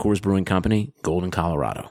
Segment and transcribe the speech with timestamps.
[0.00, 1.90] Coors Brewing Company, Golden, Colorado.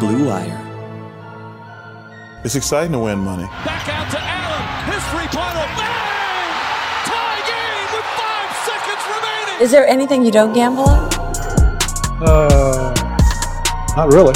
[0.00, 0.60] Blue Wire.
[2.44, 3.44] It's exciting to win money.
[3.64, 4.92] Back out to Allen.
[4.92, 5.66] His three-pointer.
[5.78, 6.50] Bang!
[7.06, 9.62] Tie game with five seconds remaining.
[9.62, 11.08] Is there anything you don't gamble on?
[12.20, 12.92] Uh,
[13.96, 14.34] not really.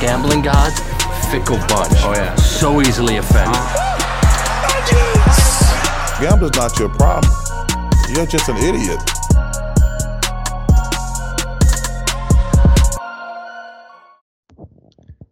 [0.00, 0.78] Gambling gods,
[1.32, 1.98] fickle bunch.
[2.04, 2.34] Oh yeah.
[2.36, 3.79] So easily offended.
[6.20, 7.32] Gambling's not your problem.
[8.14, 9.00] You're just an idiot.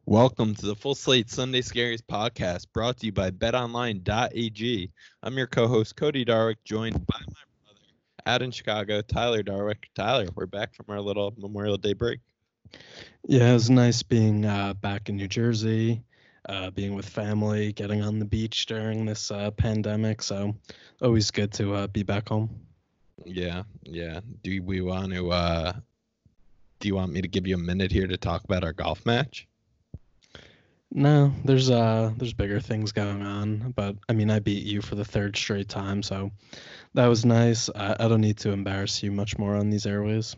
[0.07, 4.91] Welcome to the Full Slate Sunday Scaries podcast brought to you by betonline.ag.
[5.23, 7.35] I'm your co host, Cody Darwick, joined by my
[7.67, 7.81] brother
[8.25, 9.85] out in Chicago, Tyler Darwick.
[9.95, 12.21] Tyler, we're back from our little Memorial Day break.
[13.27, 16.03] Yeah, it was nice being uh, back in New Jersey,
[16.49, 20.23] uh, being with family, getting on the beach during this uh, pandemic.
[20.23, 20.55] So
[21.03, 22.51] always good to uh, be back home.
[23.25, 24.21] Yeah, yeah.
[24.43, 25.73] Do we want to, uh,
[26.81, 29.05] do you want me to give you a minute here to talk about our golf
[29.05, 29.47] match?
[30.91, 34.95] No, there's uh there's bigger things going on, but I mean I beat you for
[34.95, 36.31] the third straight time, so
[36.95, 37.69] that was nice.
[37.75, 40.35] I, I don't need to embarrass you much more on these airways.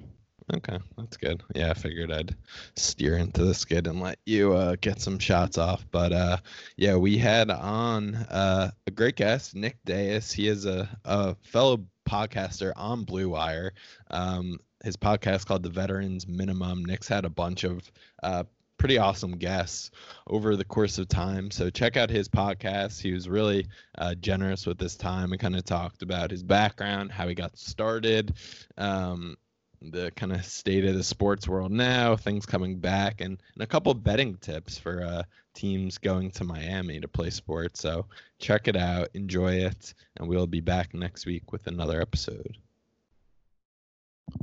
[0.52, 1.42] Okay, that's good.
[1.54, 2.34] Yeah, I figured I'd
[2.74, 5.84] steer into the skid and let you uh, get some shots off.
[5.90, 6.38] But uh,
[6.76, 10.32] yeah, we had on uh, a great guest, Nick Deus.
[10.32, 13.72] He is a, a fellow podcaster on Blue Wire.
[14.10, 16.84] Um, his podcast called The Veterans Minimum.
[16.84, 17.88] Nick's had a bunch of
[18.22, 18.44] uh,
[18.76, 19.90] pretty awesome guests
[20.26, 21.50] over the course of time.
[21.50, 23.00] So check out his podcast.
[23.00, 23.66] He was really
[23.98, 27.56] uh, generous with his time and kind of talked about his background, how he got
[27.56, 28.34] started.
[28.78, 29.36] Um,
[29.82, 33.66] the kind of state of the sports world now, things coming back, and, and a
[33.66, 35.22] couple betting tips for uh,
[35.54, 37.80] teams going to Miami to play sports.
[37.80, 38.06] So
[38.38, 42.58] check it out, enjoy it, and we'll be back next week with another episode.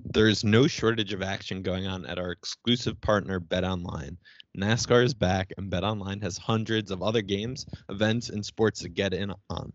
[0.05, 4.17] There's no shortage of action going on at our exclusive partner, BetOnline.
[4.57, 9.13] NASCAR is back, and BetOnline has hundreds of other games, events, and sports to get
[9.13, 9.71] in on.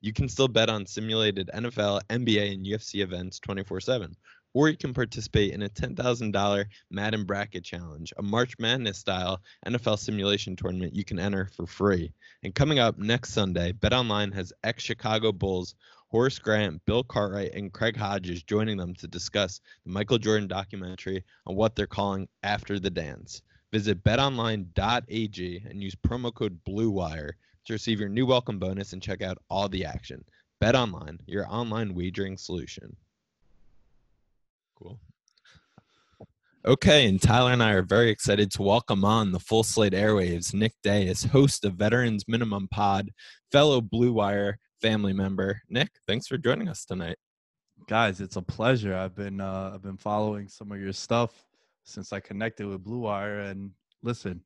[0.00, 4.14] You can still bet on simulated NFL, NBA, and UFC events 24 7
[4.54, 9.98] or you can participate in a $10,000 Madden Bracket Challenge, a March Madness style NFL
[9.98, 12.12] simulation tournament you can enter for free.
[12.44, 15.74] And coming up next Sunday, BetOnline has ex Chicago Bulls
[16.08, 21.24] Horace Grant, Bill Cartwright, and Craig Hodges joining them to discuss the Michael Jordan documentary
[21.44, 23.42] on what they're calling After the Dance.
[23.72, 27.32] Visit betonline.ag and use promo code BLUEWIRE
[27.64, 30.24] to receive your new welcome bonus and check out all the action.
[30.62, 32.94] BetOnline, your online wagering solution.
[34.76, 34.98] Cool.
[36.66, 40.54] Okay, and Tyler and I are very excited to welcome on the Full Slate Airwaves
[40.54, 43.10] Nick Deus, host of Veterans Minimum Pod,
[43.52, 45.60] fellow Blue Wire family member.
[45.68, 47.16] Nick, thanks for joining us tonight.
[47.86, 48.96] Guys, it's a pleasure.
[48.96, 51.44] I've been uh, I've been following some of your stuff
[51.84, 53.70] since I connected with Blue Wire, and
[54.02, 54.42] listen,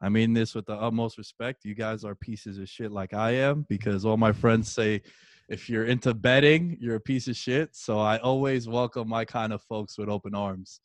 [0.00, 1.64] I mean this with the utmost respect.
[1.64, 5.02] You guys are pieces of shit like I am because all my friends say
[5.48, 7.74] if you're into betting, you're a piece of shit.
[7.74, 10.80] So I always welcome my kind of folks with open arms.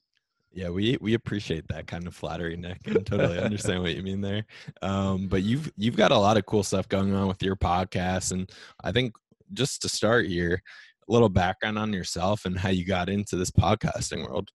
[0.54, 4.20] Yeah, we we appreciate that kind of flattery, Nick, and totally understand what you mean
[4.20, 4.46] there.
[4.82, 8.32] Um, but you've you've got a lot of cool stuff going on with your podcast,
[8.34, 8.52] and
[8.84, 9.16] I think
[9.54, 10.62] just to start here,
[11.08, 14.50] a little background on yourself and how you got into this podcasting world.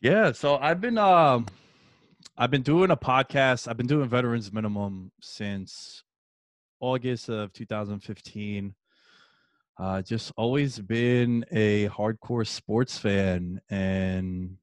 [0.00, 1.46] Yeah, so I've been um
[2.38, 3.66] I've been doing a podcast.
[3.66, 6.04] I've been doing Veterans Minimum since
[6.80, 8.74] August of 2015.
[9.78, 14.56] Uh, just always been a hardcore sports fan and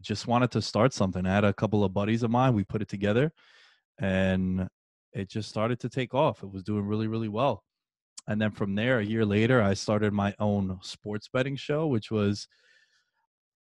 [0.00, 1.24] just wanted to start something.
[1.24, 2.54] I had a couple of buddies of mine.
[2.54, 3.32] We put it together
[3.98, 4.68] and
[5.12, 6.42] it just started to take off.
[6.42, 7.64] It was doing really, really well.
[8.26, 12.10] And then from there, a year later, I started my own sports betting show, which
[12.10, 12.48] was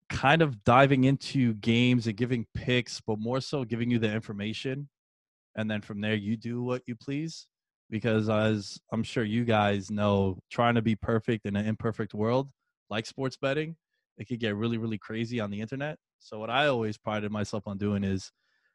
[0.09, 4.89] kind of diving into games and giving picks, but more so giving you the information.
[5.59, 7.49] And then from there, you do what you please
[7.91, 12.49] because as I'm sure you guys know, trying to be perfect in an imperfect world
[12.91, 13.75] like sports betting,
[14.19, 15.99] it could get really, really crazy on the internet.
[16.21, 18.31] So what I always prided myself on doing is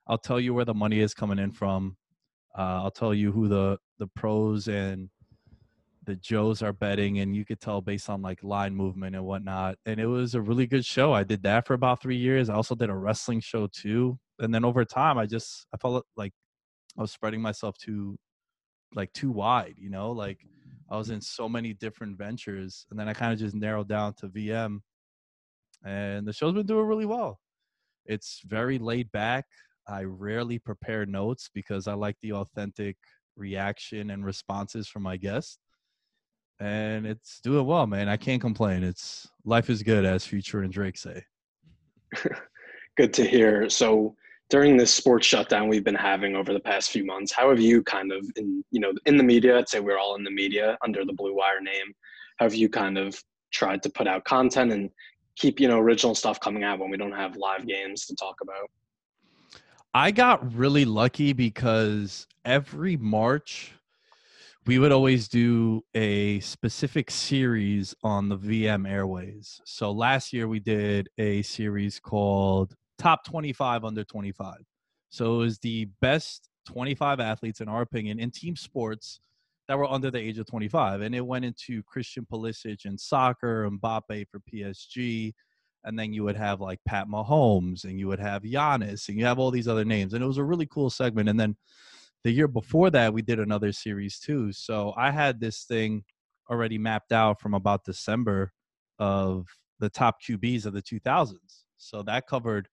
[0.08, 1.96] I'll tell you where the money is coming in from.
[2.58, 5.10] Uh, I'll tell you who the the pros and
[6.06, 9.78] the Joes are betting, and you could tell based on like line movement and whatnot.
[9.86, 11.14] And it was a really good show.
[11.14, 12.50] I did that for about three years.
[12.50, 14.20] I also did a wrestling show too.
[14.40, 16.34] And then over time, I just I felt like
[16.98, 18.18] I was spreading myself too
[18.95, 20.40] like too wide, you know, like
[20.90, 21.16] I was mm-hmm.
[21.16, 24.80] in so many different ventures and then I kind of just narrowed down to VM
[25.84, 27.40] and the show's been doing really well.
[28.06, 29.45] It's very laid back.
[29.88, 32.98] I rarely prepare notes because I like the authentic
[33.36, 35.57] reaction and responses from my guests.
[36.60, 38.07] And it's doing well, man.
[38.07, 38.84] I can't complain.
[38.84, 41.24] It's life is good as Future and Drake say.
[42.98, 43.69] good to hear.
[43.69, 44.16] So
[44.54, 47.82] during this sports shutdown we've been having over the past few months, how have you
[47.82, 49.58] kind of in you know in the media?
[49.58, 51.92] I'd say we're all in the media under the Blue Wire name.
[52.38, 53.20] How have you kind of
[53.52, 54.92] tried to put out content and
[55.38, 58.36] keep you know original stuff coming out when we don't have live games to talk
[58.44, 58.70] about?
[59.92, 63.74] I got really lucky because every March
[64.68, 69.62] we would always do a specific series on the VM airways.
[69.66, 74.56] So last year we did a series called top 25 under 25.
[75.10, 79.19] So it was the best 25 athletes, in our opinion, in team sports
[79.68, 81.01] that were under the age of 25.
[81.01, 85.34] And it went into Christian Pulisic in soccer, Mbappe for PSG.
[85.86, 89.25] And then you would have like Pat Mahomes and you would have Giannis and you
[89.25, 90.13] have all these other names.
[90.13, 91.30] And it was a really cool segment.
[91.30, 91.56] And then
[92.24, 94.51] the year before that, we did another series too.
[94.54, 96.04] So I had this thing
[96.50, 98.54] already mapped out from about December
[99.00, 99.48] of
[99.80, 101.63] the top QBs of the 2000s.
[101.78, 102.69] So that covered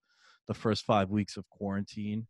[0.51, 2.27] the first five weeks of quarantine.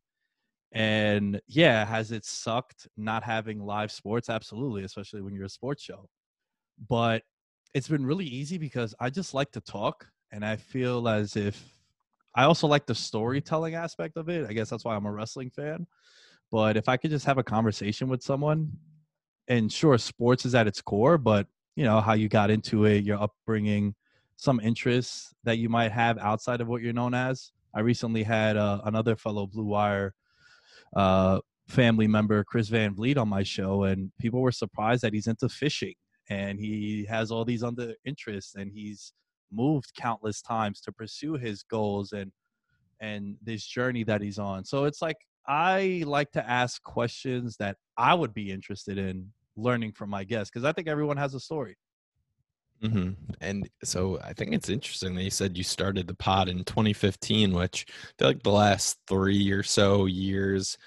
[0.72, 4.28] And yeah, has it sucked not having live sports?
[4.28, 6.06] Absolutely, especially when you're a sports show.
[6.86, 7.22] But
[7.72, 11.64] it's been really easy because I just like to talk and I feel as if
[12.34, 14.46] I also like the storytelling aspect of it.
[14.46, 15.86] I guess that's why I'm a wrestling fan.
[16.50, 18.70] But if I could just have a conversation with someone,
[19.48, 23.02] and sure, sports is at its core, but you know, how you got into it,
[23.02, 23.94] your upbringing,
[24.36, 27.50] some interests that you might have outside of what you're known as.
[27.74, 30.14] I recently had uh, another fellow Blue Wire
[30.96, 35.26] uh, family member, Chris Van Vliet, on my show, and people were surprised that he's
[35.26, 35.94] into fishing
[36.28, 39.12] and he has all these other interests and he's
[39.52, 42.30] moved countless times to pursue his goals and
[43.00, 44.64] and this journey that he's on.
[44.64, 49.92] So it's like I like to ask questions that I would be interested in learning
[49.92, 51.76] from my guests because I think everyone has a story.
[52.82, 53.10] Mm-hmm.
[53.40, 57.52] And so I think it's interesting that you said you started the pod in 2015,
[57.52, 60.78] which I feel like the last three or so years.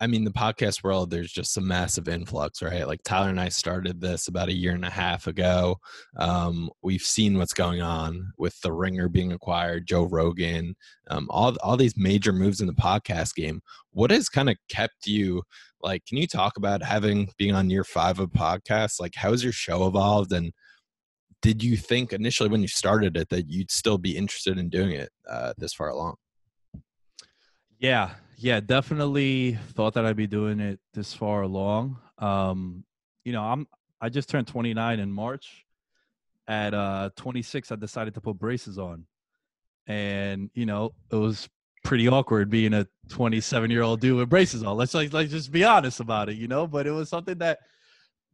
[0.00, 2.86] I mean, the podcast world, there's just a massive influx, right?
[2.86, 5.76] Like Tyler and I started this about a year and a half ago.
[6.16, 10.74] Um, we've seen what's going on with The Ringer being acquired, Joe Rogan,
[11.10, 13.60] um, all all these major moves in the podcast game.
[13.90, 15.42] What has kind of kept you?
[15.82, 18.98] Like, can you talk about having being on year five of podcasts?
[18.98, 20.50] Like, how has your show evolved and
[21.40, 24.92] did you think initially when you started it that you'd still be interested in doing
[24.92, 26.16] it uh, this far along?
[27.78, 31.98] Yeah, yeah, definitely thought that I'd be doing it this far along.
[32.18, 32.84] Um,
[33.24, 33.68] you know, I'm
[34.00, 35.64] I just turned 29 in March.
[36.48, 39.04] At uh 26, I decided to put braces on,
[39.86, 41.46] and you know, it was
[41.84, 44.76] pretty awkward being a 27 year old dude with braces on.
[44.76, 46.66] Let's like let's just be honest about it, you know.
[46.66, 47.58] But it was something that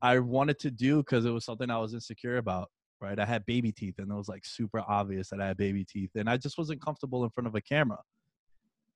[0.01, 2.71] I wanted to do because it was something I was insecure about
[3.05, 3.19] right?
[3.19, 6.11] I had baby teeth and it was like super obvious that I had baby teeth
[6.17, 7.99] and I just wasn't comfortable in front of a camera.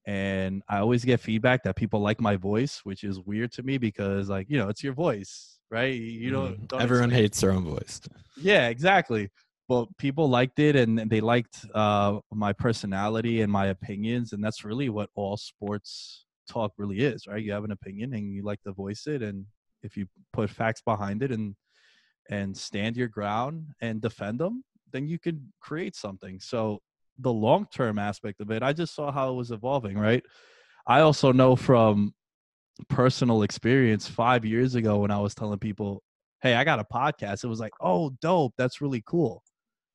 [0.07, 3.77] and I always get feedback that people like my voice, which is weird to me
[3.77, 5.93] because like, you know, it's your voice, right?
[5.95, 6.69] You don't, Mhm.
[6.69, 8.01] don't Everyone expect- hates their own voice.
[8.37, 9.31] yeah, exactly.
[9.69, 14.33] But people liked it and they liked uh, my personality and my opinions.
[14.33, 17.45] And that's really what all sports talk really is, right?
[17.45, 19.21] You have an opinion and you like to voice it.
[19.23, 19.45] And
[19.83, 21.55] if you put facts behind it and
[22.29, 26.41] and stand your ground and defend them, then you can create something.
[26.41, 26.81] So
[27.19, 30.23] the long term aspect of it, I just saw how it was evolving, right?
[30.87, 32.15] I also know from
[32.89, 36.03] personal experience five years ago when I was telling people,
[36.43, 39.43] hey, I got a podcast, it was like, oh, dope, that's really cool.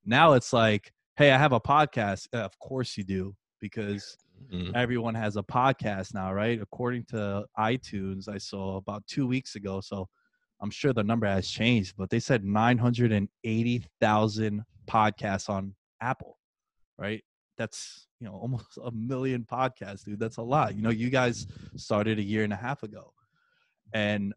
[0.06, 2.28] Now it's like, hey, I have a podcast.
[2.34, 4.18] Uh, of course you do, because
[4.52, 4.76] Mhm.
[4.76, 6.62] everyone has a podcast now, right?
[6.62, 9.80] According to iTunes, I saw about two weeks ago.
[9.80, 10.10] So
[10.64, 16.38] I'm sure the number has changed, but they said 980,000 podcasts on Apple,
[16.98, 17.22] right?
[17.58, 20.20] That's, you know, almost a million podcasts, dude.
[20.20, 20.74] That's a lot.
[20.76, 23.12] You know, you guys started a year and a half ago.
[23.94, 24.34] And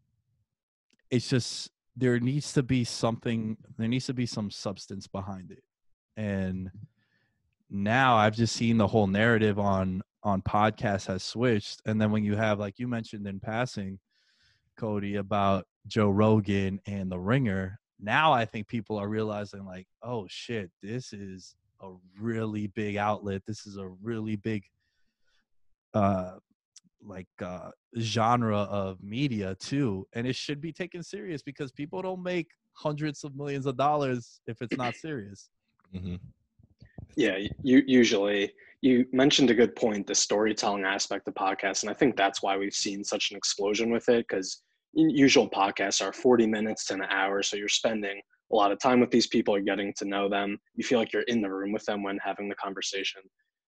[1.09, 5.63] it's just, there needs to be something, there needs to be some substance behind it.
[6.17, 6.69] And
[7.69, 11.81] now I've just seen the whole narrative on on podcasts has switched.
[11.85, 13.99] And then when you have, like you mentioned in passing,
[14.77, 20.27] Cody, about Joe Rogan and The Ringer, now I think people are realizing, like, oh
[20.29, 23.41] shit, this is a really big outlet.
[23.47, 24.63] This is a really big,
[25.93, 26.37] uh,
[27.01, 32.21] like, uh, genre of media too, and it should be taken serious because people don't
[32.23, 35.49] make hundreds of millions of dollars if it's not serious.
[35.93, 36.19] Mhm.
[37.15, 41.95] Yeah, you usually you mentioned a good point, the storytelling aspect of podcasts, and I
[41.95, 44.61] think that's why we've seen such an explosion with it because
[44.97, 48.99] usual podcasts are 40 minutes to an hour, so you're spending a lot of time
[48.99, 50.57] with these people, you're getting to know them.
[50.75, 53.21] You feel like you're in the room with them when having the conversation.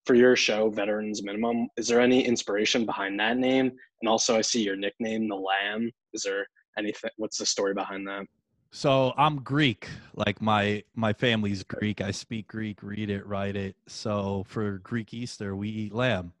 [0.05, 3.71] For your show, Veterans Minimum, is there any inspiration behind that name?
[4.01, 5.91] And also, I see your nickname, the Lamb.
[6.13, 7.09] Is there anything?
[7.17, 8.25] What's the story behind that?
[8.71, 9.87] So I'm Greek.
[10.13, 11.99] Like my my family's Greek.
[11.99, 13.75] I speak Greek, read it, write it.
[13.87, 16.33] So for Greek Easter, we eat lamb.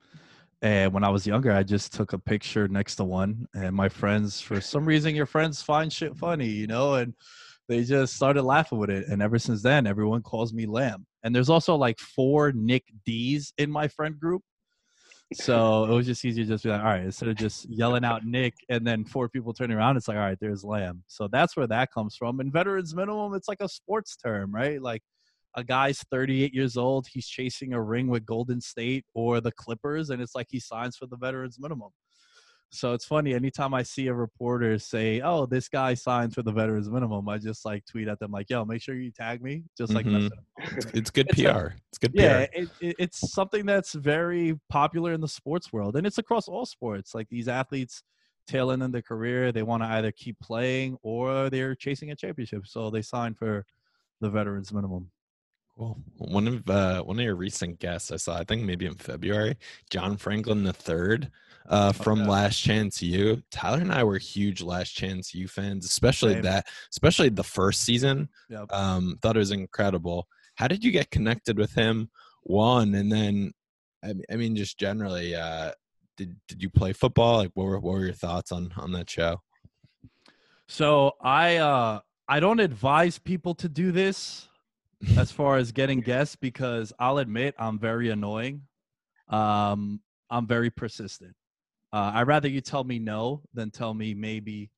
[0.61, 3.47] And when I was younger, I just took a picture next to one.
[3.53, 7.13] And my friends, for some reason, your friends find shit funny, you know, and
[7.69, 9.07] they just started laughing with it.
[9.07, 11.05] And ever since then, everyone calls me Lamb.
[11.23, 14.41] And there's also like four Nick D's in my friend group.
[15.33, 18.05] So it was just easier to just be like, all right, instead of just yelling
[18.05, 21.03] out Nick and then four people turning around, it's like, all right, there's Lamb.
[21.07, 22.39] So that's where that comes from.
[22.39, 24.81] And veterans minimum, it's like a sports term, right?
[24.81, 25.01] Like
[25.55, 30.09] a guy's 38 years old, he's chasing a ring with Golden State or the Clippers,
[30.09, 31.89] and it's like he signs for the veterans minimum.
[32.69, 33.33] So it's funny.
[33.33, 37.37] Anytime I see a reporter say, "Oh, this guy signs for the veterans minimum," I
[37.37, 40.29] just like tweet at them like, "Yo, make sure you tag me." Just like Mhm.
[40.75, 41.73] It's, it's good It's a- PR.
[41.89, 42.51] it's good Yeah, PR.
[42.59, 46.65] it, it, it's something that's very popular in the sports world, and it's across all
[46.65, 47.15] sports.
[47.15, 48.03] Like these athletes
[48.47, 52.15] tail end in their career, they want to either keep playing or they're chasing a
[52.17, 53.65] championship, so they sign for
[54.19, 55.09] the veterans minimum.
[55.77, 55.97] Cool.
[56.17, 59.57] One of uh, one of your recent guests I saw, I think maybe in February,
[59.91, 61.29] John Franklin the third,
[61.69, 62.27] uh, from yeah.
[62.27, 63.43] Last Chance U.
[63.51, 66.43] Tyler and I were huge Last Chance U fans, especially Same.
[66.43, 68.27] that, especially the first season.
[68.49, 68.71] Yep.
[68.71, 70.27] Um, thought it was incredible.
[70.55, 72.09] How did you get connected with him?
[72.41, 73.51] One, and then,
[74.03, 75.73] I mean, I mean, just generally, uh,
[76.17, 77.37] did did you play football?
[77.37, 79.41] Like, what were what were your thoughts on on that show?
[80.67, 84.49] So I uh I don't advise people to do this
[85.17, 88.63] as far as getting guests because I'll admit I'm very annoying.
[89.29, 91.35] Um I'm very persistent.
[91.93, 94.69] Uh I'd rather you tell me no than tell me maybe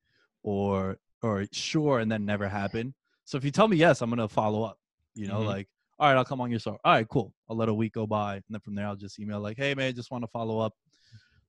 [0.43, 2.93] or or sure and then never happen.
[3.25, 4.77] So if you tell me yes, I'm gonna follow up.
[5.15, 5.45] You know, Mhm.
[5.45, 5.67] like,
[5.99, 6.77] all right, I'll come on your show.
[6.83, 7.33] All right, cool.
[7.49, 8.35] I'll let a week go by.
[8.35, 10.73] And then from there I'll just email like, hey man, just want to follow up.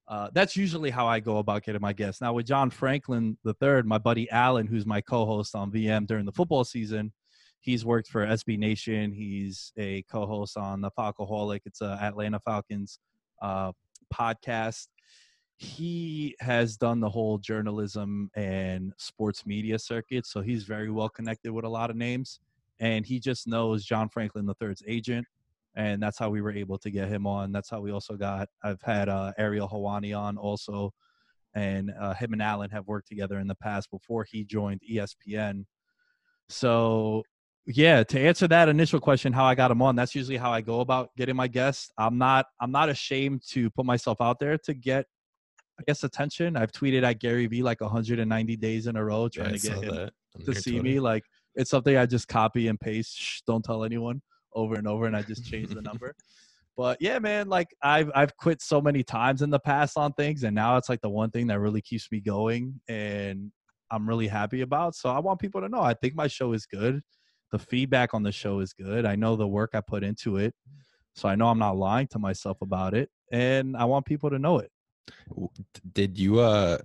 [0.08, 2.20] Uh, that's usually how I go about getting my guests.
[2.20, 6.24] Now with John Franklin the third, my buddy Alan, who's my co-host on VM during
[6.24, 7.12] the football season,
[7.60, 9.12] he's worked for SB Nation.
[9.12, 11.60] He's a co-host on the Falcoholic.
[11.66, 12.98] It's a Atlanta Falcons
[13.42, 13.72] uh,
[14.12, 14.88] podcast.
[15.56, 21.52] He has done the whole journalism and sports media circuit, so he's very well connected
[21.52, 22.40] with a lot of names.
[22.80, 25.26] And he just knows John Franklin III's agent
[25.74, 27.52] and that's how we were able to get him on.
[27.52, 28.48] That's how we also got.
[28.62, 30.92] I've had uh, Ariel Helwani on also,
[31.54, 35.64] and uh, him and Alan have worked together in the past before he joined ESPN.
[36.48, 37.22] So,
[37.66, 40.60] yeah, to answer that initial question, how I got him on, that's usually how I
[40.60, 41.90] go about getting my guests.
[41.98, 42.46] I'm not.
[42.60, 45.06] I'm not ashamed to put myself out there to get.
[45.78, 46.56] I guess attention.
[46.56, 49.82] I've tweeted at Gary Vee like 190 days in a row trying I to get
[49.82, 50.10] him
[50.44, 50.82] to see Twitter.
[50.82, 51.00] me.
[51.00, 51.24] Like
[51.54, 53.18] it's something I just copy and paste.
[53.18, 54.20] Shh, don't tell anyone
[54.52, 56.14] over and over, and I just change the number.
[56.76, 60.44] But yeah, man, like I've I've quit so many times in the past on things,
[60.44, 63.52] and now it's like the one thing that really keeps me going, and
[63.90, 64.94] I'm really happy about.
[64.94, 67.02] So I want people to know I think my show is good.
[67.52, 69.04] The feedback on the show is good.
[69.04, 70.54] I know the work I put into it,
[71.14, 74.38] so I know I'm not lying to myself about it, and I want people to
[74.38, 74.70] know it.
[75.92, 76.78] Did you uh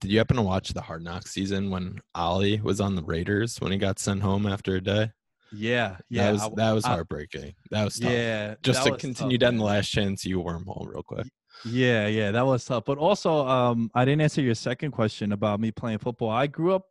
[0.00, 3.60] did you happen to watch the Hard Knocks season when Ollie was on the Raiders
[3.60, 5.12] when he got sent home after a day?
[5.54, 7.54] Yeah, yeah, that was I- that was I- heartbreaking.
[7.70, 8.10] That was tough.
[8.10, 9.74] Yeah, Just to continue tough, down the man.
[9.74, 11.26] last chance, you wormhole real quick.
[11.64, 12.84] Yeah, yeah, that was tough.
[12.86, 16.30] But also, um, I didn't answer your second question about me playing football.
[16.30, 16.86] I grew up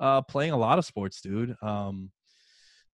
[0.00, 1.54] uh, playing a lot of sports, dude.
[1.62, 2.10] Um,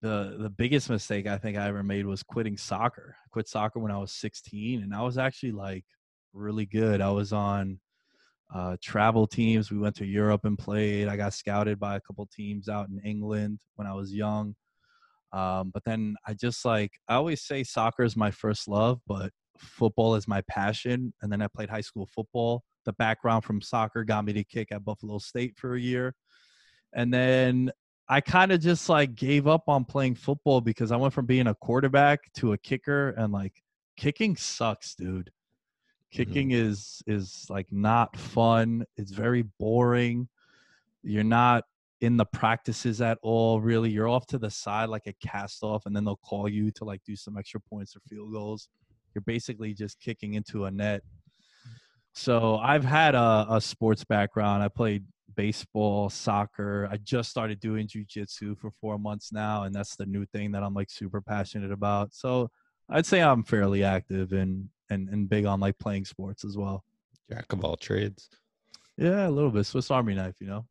[0.02, 3.16] the the biggest mistake I think I ever made was quitting soccer.
[3.18, 5.84] I quit soccer when I was 16, and I was actually like
[6.32, 7.00] really good.
[7.00, 7.80] I was on
[8.54, 9.70] uh, travel teams.
[9.70, 11.08] We went to Europe and played.
[11.08, 14.54] I got scouted by a couple teams out in England when I was young.
[15.32, 19.30] Um, but then I just like I always say soccer is my first love, but
[19.58, 21.12] football is my passion.
[21.22, 22.62] And then I played high school football.
[22.84, 26.14] The background from soccer got me to kick at Buffalo State for a year.
[26.92, 27.70] And then
[28.10, 31.46] I kind of just like gave up on playing football because I went from being
[31.46, 33.62] a quarterback to a kicker and like
[33.96, 35.26] kicking sucks, dude.
[35.26, 36.16] Mm-hmm.
[36.16, 38.84] Kicking is is like not fun.
[38.96, 40.28] It's very boring.
[41.04, 41.62] You're not
[42.00, 43.90] in the practices at all, really.
[43.90, 46.84] You're off to the side like a cast off, and then they'll call you to
[46.84, 48.70] like do some extra points or field goals.
[49.14, 51.02] You're basically just kicking into a net.
[52.12, 54.64] So I've had a, a sports background.
[54.64, 55.04] I played
[55.40, 56.86] baseball, soccer.
[56.92, 60.62] I just started doing jujitsu for four months now, and that's the new thing that
[60.62, 62.12] I'm like super passionate about.
[62.12, 62.50] So
[62.90, 66.84] I'd say I'm fairly active and and and big on like playing sports as well.
[67.30, 68.28] Jack of all trades.
[68.98, 70.66] Yeah, a little bit Swiss Army knife, you know.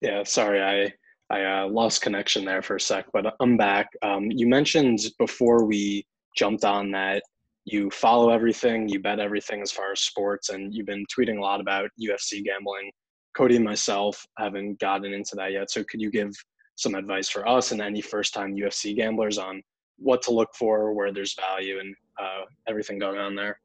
[0.00, 0.92] Yeah, sorry, I
[1.34, 3.88] I uh, lost connection there for a sec, but I'm back.
[4.02, 7.24] Um, you mentioned before we jumped on that
[7.64, 11.40] you follow everything, you bet everything as far as sports, and you've been tweeting a
[11.40, 12.90] lot about UFC gambling.
[13.36, 16.32] Cody and myself haven't gotten into that yet, so could you give
[16.76, 19.62] some advice for us and any first-time UFC gamblers on
[19.98, 23.58] what to look for, where there's value, and uh, everything going on there?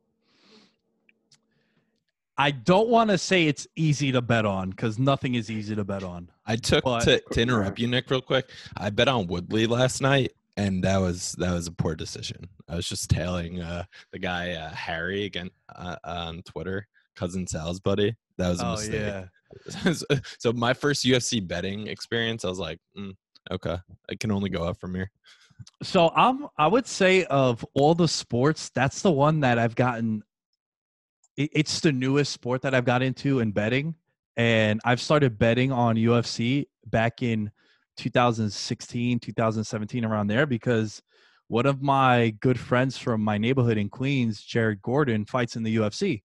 [2.40, 5.84] I don't want to say it's easy to bet on because nothing is easy to
[5.84, 6.30] bet on.
[6.46, 8.52] I took But- to, to interrupt you, Nick, real quick.
[8.78, 12.50] I bet on Woodley last night, and that was that was a poor decision.
[12.68, 17.80] I was just tailing uh, the guy uh, Harry again uh, on Twitter, cousin Sal's
[17.80, 18.16] buddy.
[18.38, 18.94] That was a Oh mistake.
[18.94, 19.94] yeah.
[20.40, 23.16] so my first UFC betting experience, I was like, mm,
[23.50, 23.78] okay,
[24.10, 25.10] I can only go up from here.
[25.84, 30.24] So I'm I would say of all the sports, that's the one that I've gotten
[31.38, 33.94] it's the newest sport that I've got into in betting.
[34.38, 37.52] And I've started betting on UFC back in
[37.98, 41.02] 2016, 2017, around there, because
[41.48, 45.78] one of my good friends from my neighborhood in Queens, Jared Gordon, fights in the
[45.78, 46.24] UFC.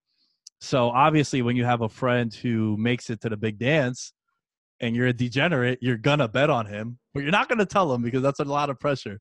[0.61, 4.12] So obviously, when you have a friend who makes it to the big dance
[4.80, 8.02] and you're a degenerate, you're gonna bet on him, but you're not gonna tell him
[8.02, 9.18] because that's a lot of pressure.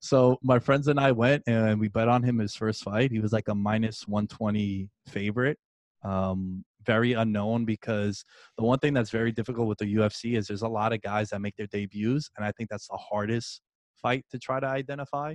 [0.00, 3.10] So my friends and I went and we bet on him his first fight.
[3.10, 5.58] He was like a minus 120 favorite.
[6.04, 8.24] Um, very unknown because
[8.56, 11.28] the one thing that's very difficult with the UFC is there's a lot of guys
[11.28, 13.60] that make their debuts, and I think that's the hardest
[14.00, 15.34] fight to try to identify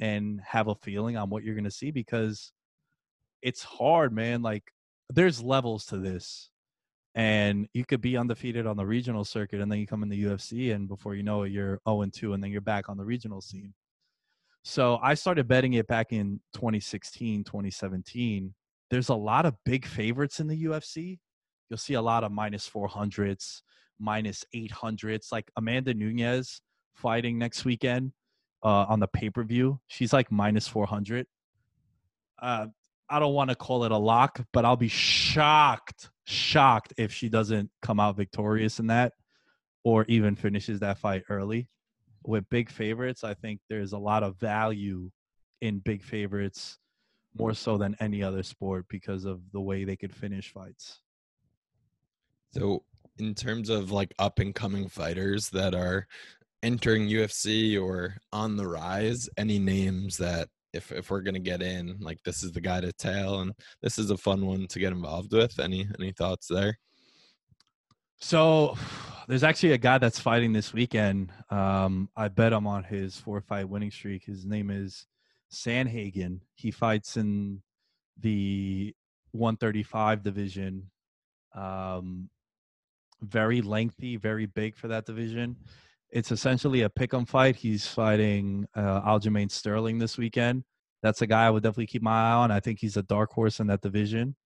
[0.00, 2.52] and have a feeling on what you're gonna see because
[3.42, 4.40] it's hard, man.
[4.40, 4.62] Like
[5.10, 6.50] there's levels to this.
[7.16, 10.24] And you could be undefeated on the regional circuit and then you come in the
[10.24, 12.96] UFC and before you know it, you're 0 and 2 and then you're back on
[12.96, 13.72] the regional scene.
[14.64, 18.52] So I started betting it back in 2016, 2017.
[18.90, 21.18] There's a lot of big favorites in the UFC.
[21.68, 23.62] You'll see a lot of minus 400s,
[23.98, 26.60] minus 800s, like Amanda Nunes
[26.94, 28.12] fighting next weekend
[28.62, 29.80] uh, on the pay per view.
[29.86, 31.26] She's like minus 400.
[32.40, 32.66] Uh,
[33.08, 37.28] I don't want to call it a lock, but I'll be shocked, shocked if she
[37.28, 39.12] doesn't come out victorious in that
[39.84, 41.68] or even finishes that fight early.
[42.26, 45.10] With big favorites, I think there's a lot of value
[45.60, 46.78] in big favorites
[47.36, 51.00] more so than any other sport because of the way they could finish fights.
[52.52, 52.84] So,
[53.18, 56.06] in terms of like up and coming fighters that are
[56.62, 61.96] entering UFC or on the rise, any names that if if we're gonna get in,
[62.00, 64.92] like this is the guy to tail, and this is a fun one to get
[64.92, 65.58] involved with.
[65.58, 66.78] Any any thoughts there?
[68.18, 68.76] So
[69.28, 71.32] there's actually a guy that's fighting this weekend.
[71.50, 74.24] Um, I bet him on his four fight winning streak.
[74.24, 75.06] His name is
[75.54, 76.40] Sandhagen.
[76.54, 77.62] He fights in
[78.20, 78.94] the
[79.32, 80.90] 135 division.
[81.54, 82.28] Um,
[83.22, 85.56] very lengthy, very big for that division.
[86.10, 87.56] It's essentially a pick'em fight.
[87.56, 90.64] He's fighting uh, Aljamain Sterling this weekend.
[91.02, 92.50] That's a guy I would definitely keep my eye on.
[92.50, 94.36] I think he's a dark horse in that division.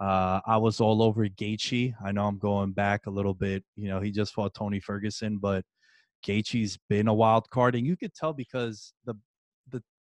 [0.00, 1.94] Uh, I was all over Gaethje.
[2.04, 3.64] I know I'm going back a little bit.
[3.74, 5.64] You know, he just fought Tony Ferguson, but
[6.24, 9.14] Gaethje's been a wild card, and you could tell because the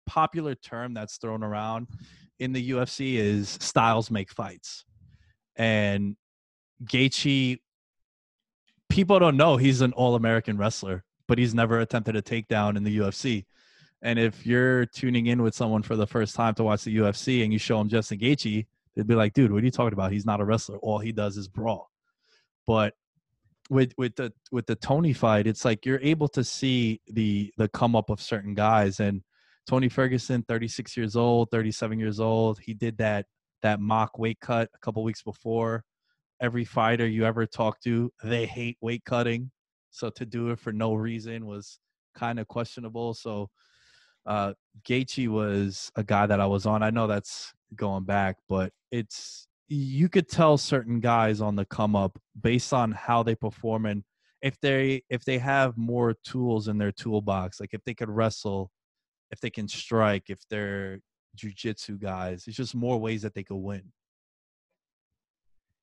[0.05, 1.87] popular term that's thrown around
[2.39, 4.85] in the UFC is styles make fights,
[5.55, 6.15] and
[6.83, 7.59] Gaethje.
[8.89, 12.83] People don't know he's an All American wrestler, but he's never attempted a takedown in
[12.83, 13.45] the UFC.
[14.01, 17.43] And if you're tuning in with someone for the first time to watch the UFC
[17.43, 20.11] and you show them Justin Gaethje, they'd be like, "Dude, what are you talking about?
[20.11, 20.77] He's not a wrestler.
[20.77, 21.89] All he does is brawl."
[22.67, 22.93] But
[23.69, 27.67] with with the with the Tony fight, it's like you're able to see the the
[27.69, 28.99] come up of certain guys.
[28.99, 29.23] And
[29.67, 33.25] Tony Ferguson, 36 years old, 37 years old, he did that
[33.62, 35.84] that mock weight cut a couple weeks before.
[36.39, 39.49] Every fighter you ever talk to, they hate weight cutting.
[39.89, 41.80] So to do it for no reason was
[42.15, 43.13] kind of questionable.
[43.13, 43.49] So
[44.25, 44.54] uh
[44.88, 46.84] Gaethje was a guy that I was on.
[46.84, 51.95] I know that's going back, but it's you could tell certain guys on the come
[51.95, 54.04] up based on how they perform and
[54.41, 58.69] if they if they have more tools in their toolbox, like if they could wrestle,
[59.31, 60.99] if they can strike, if they're
[61.38, 63.83] jujitsu guys, it's just more ways that they could win.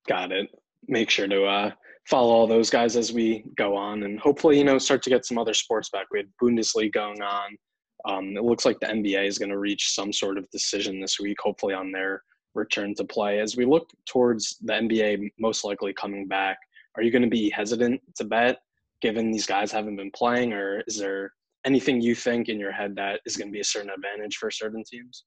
[0.08, 0.48] Got it.
[0.88, 1.70] Make sure to uh,
[2.08, 5.24] follow all those guys as we go on, and hopefully, you know, start to get
[5.24, 6.06] some other sports back.
[6.10, 7.56] We had Bundesliga going on.
[8.04, 11.20] Um, it looks like the NBA is going to reach some sort of decision this
[11.20, 12.22] week, hopefully on their
[12.54, 13.38] return to play.
[13.38, 16.58] As we look towards the NBA most likely coming back,
[16.96, 18.58] are you going to be hesitant to bet
[19.00, 21.32] given these guys haven't been playing, or is there
[21.64, 24.50] anything you think in your head that is going to be a certain advantage for
[24.50, 25.24] certain teams?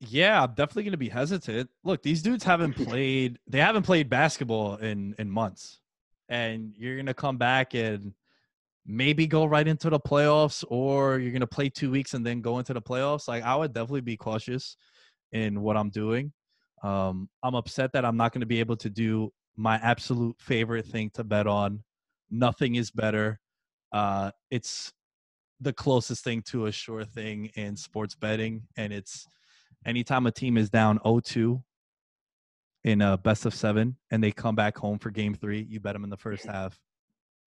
[0.00, 1.70] Yeah, I'm definitely going to be hesitant.
[1.82, 5.80] Look, these dudes haven't played they haven't played basketball in in months.
[6.28, 8.12] And you're going to come back and
[8.84, 12.42] maybe go right into the playoffs or you're going to play 2 weeks and then
[12.42, 13.28] go into the playoffs.
[13.28, 14.76] Like I would definitely be cautious
[15.32, 16.32] in what I'm doing.
[16.82, 20.86] Um, I'm upset that I'm not going to be able to do my absolute favorite
[20.86, 21.82] thing to bet on.
[22.30, 23.40] Nothing is better.
[23.92, 24.92] Uh, it's
[25.60, 29.26] the closest thing to a sure thing in sports betting, and it's
[29.84, 31.62] anytime a team is down 0-2
[32.84, 35.94] in a best of seven and they come back home for game three, you bet
[35.94, 36.78] them in the first half,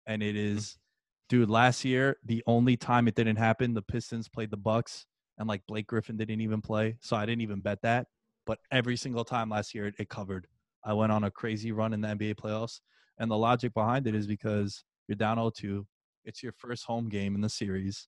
[0.06, 1.38] and it Mm-hmm.
[1.38, 1.50] dude.
[1.50, 5.06] Last year, the only time it didn't happen, the Pistons played the Bucks
[5.38, 8.08] and like Blake Griffin didn't even play, so I didn't even bet that.
[8.46, 10.48] But every single time last year, it, it covered.
[10.84, 12.82] I went on a crazy run in the NBA playoffs,
[13.18, 15.86] and the logic behind it is because you're down 0-2.
[16.24, 18.08] It's your first home game in the series.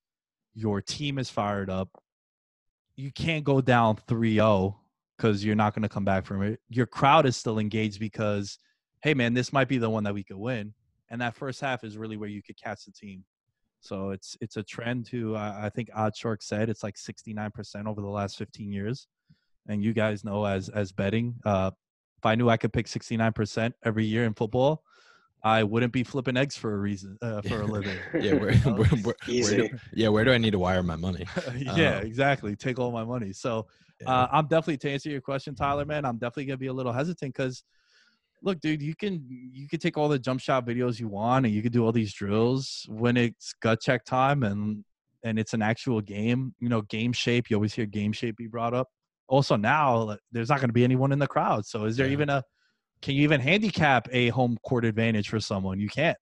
[0.54, 1.90] Your team is fired up.
[2.96, 4.76] You can't go down 3-0
[5.18, 6.60] because you're not going to come back from it.
[6.70, 8.60] Your crowd is still engaged because,
[9.02, 10.74] hey man, this might be the one that we could win.
[11.10, 13.24] And that first half is really where you could catch the team.
[13.80, 18.02] So it's it's a trend to uh, I think OddsShark said it's like 69% over
[18.02, 19.08] the last 15 years.
[19.68, 21.72] And you guys know as as betting, uh,
[22.18, 24.84] if I knew I could pick 69% every year in football,
[25.44, 27.98] I wouldn't be flipping eggs for a reason uh, for a living.
[28.22, 31.26] yeah, where, where, where, where do, yeah, where do I need to wire my money?
[31.58, 32.56] yeah, Um, exactly.
[32.56, 33.34] Take all my money.
[33.34, 33.68] So
[34.06, 35.86] uh, I'm definitely to answer your question, Tyler.
[35.86, 37.64] Man, I'm definitely gonna be a little hesitant because,
[38.42, 41.54] look, dude, you can you can take all the jump shot videos you want, and
[41.54, 44.84] you can do all these drills when it's gut check time and
[45.26, 46.54] and it's an actual game.
[46.60, 47.50] You know, game shape.
[47.50, 48.88] You always hear game shape be brought up.
[49.28, 51.66] Also, now there's not going to be anyone in the crowd.
[51.66, 52.14] So, is there Yeah.
[52.14, 52.44] even a
[53.04, 55.78] can you even handicap a home court advantage for someone?
[55.80, 56.18] You can't.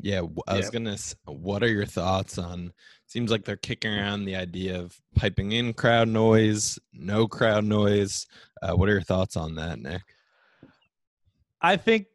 [0.00, 0.70] Yeah, w- I was Yeah.
[0.72, 0.96] gonna.
[1.26, 2.72] What are your thoughts on?
[3.06, 8.26] Seems like they're kicking around the idea of piping in crowd noise, no crowd noise.
[8.62, 10.02] Uh, what are your thoughts on that, Nick?
[11.60, 12.06] I think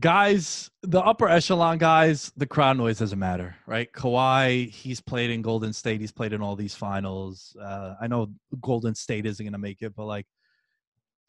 [0.00, 3.92] guys, the upper echelon guys, the crowd noise doesn't matter, right?
[3.92, 6.00] Kawhi, he's played in Golden State.
[6.00, 7.54] He's played in all these finals.
[7.60, 10.26] Uh, I know Golden State isn't going to make it, but like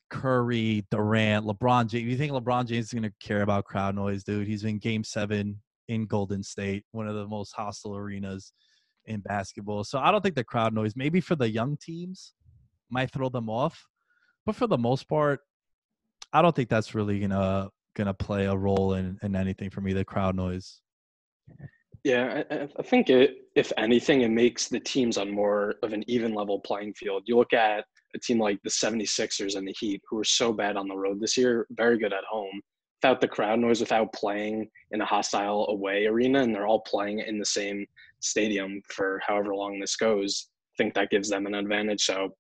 [0.10, 2.10] Curry, Durant, LeBron James.
[2.10, 4.48] You think LeBron James is going to care about crowd noise, dude?
[4.48, 8.54] He's been Game Seven in Golden State, one of the most hostile arenas
[9.06, 9.84] in basketball.
[9.84, 12.34] So I don't think the crowd noise, maybe for the young teams,
[12.90, 13.88] might throw them off,
[14.46, 15.42] but for the most part,
[16.34, 19.94] I don't think that's really gonna gonna play a role in in anything for me.
[19.94, 20.82] The crowd noise.
[22.04, 26.04] Yeah, I, I- think it, if anything, it makes the teams on more of an
[26.08, 27.24] even level playing field.
[27.26, 27.84] You look at
[28.16, 31.20] a team like the 76ers and the Heat, who are so bad on the road
[31.20, 32.62] this year, very good at home,
[33.02, 37.20] without the crowd noise, without playing in a hostile away arena, and they're all playing
[37.20, 37.86] in the same
[38.22, 40.48] stadium for however long this goes.
[40.74, 42.02] I think that gives them an advantage.
[42.06, 42.34] So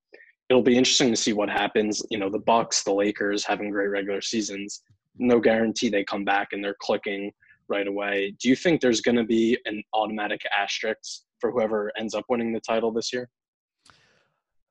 [0.49, 2.01] it'll be interesting to see what happens.
[2.09, 4.81] You know, the Bucks, the Lakers having great regular seasons.
[5.17, 7.31] No guarantee they come back and they're clicking
[7.69, 8.35] right away.
[8.39, 12.51] Do you think there's going to be an automatic asterisk for whoever ends up winning
[12.51, 13.29] the title this year?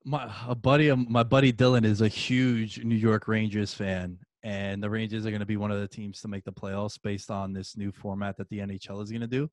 [0.05, 4.89] My a buddy, my buddy Dylan is a huge New York Rangers fan, and the
[4.89, 7.53] Rangers are going to be one of the teams to make the playoffs based on
[7.53, 9.51] this new format that the NHL is going to do.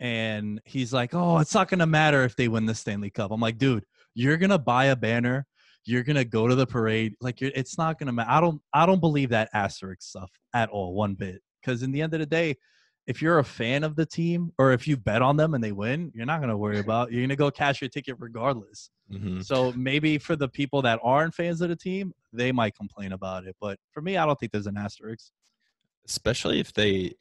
[0.00, 3.30] And he's like, "Oh, it's not going to matter if they win the Stanley Cup."
[3.30, 5.46] I'm like, "Dude, you're going to buy a banner,
[5.84, 7.14] you're going to go to the parade.
[7.20, 8.30] Like, it's not going to matter.
[8.30, 11.42] I don't, I don't believe that asterisk stuff at all, one bit.
[11.60, 12.56] Because in the end of the day,
[13.06, 15.72] if you're a fan of the team or if you bet on them and they
[15.72, 17.12] win, you're not going to worry about.
[17.12, 18.90] You're going to go cash your ticket regardless.
[19.12, 19.40] Mm-hmm.
[19.40, 23.46] So maybe for the people that aren't fans of the team, they might complain about
[23.46, 23.56] it.
[23.60, 25.30] But for me, I don't think there's an asterisk.
[26.06, 27.14] Especially if they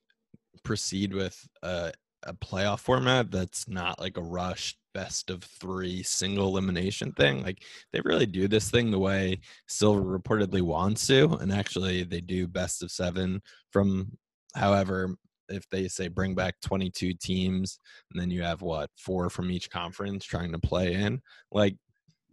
[0.64, 1.92] proceed with a,
[2.24, 7.44] a playoff format that's not like a rushed best of three single elimination thing.
[7.44, 12.22] Like they really do this thing the way Silver reportedly wants to, and actually they
[12.22, 13.42] do best of seven
[13.72, 14.18] from
[14.56, 15.16] however
[15.50, 17.80] if they say bring back 22 teams
[18.12, 21.76] and then you have what four from each conference trying to play in like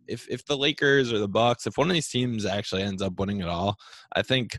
[0.06, 3.18] if if the lakers or the bucks if one of these teams actually ends up
[3.18, 3.76] winning it all
[4.14, 4.58] i think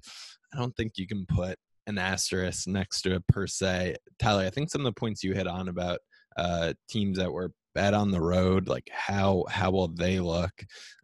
[0.54, 3.96] i don't think you can put an asterisk next to it per se.
[4.20, 6.00] Tyler i think some of the points you hit on about
[6.38, 10.52] uh teams that were bad on the road like how how will they look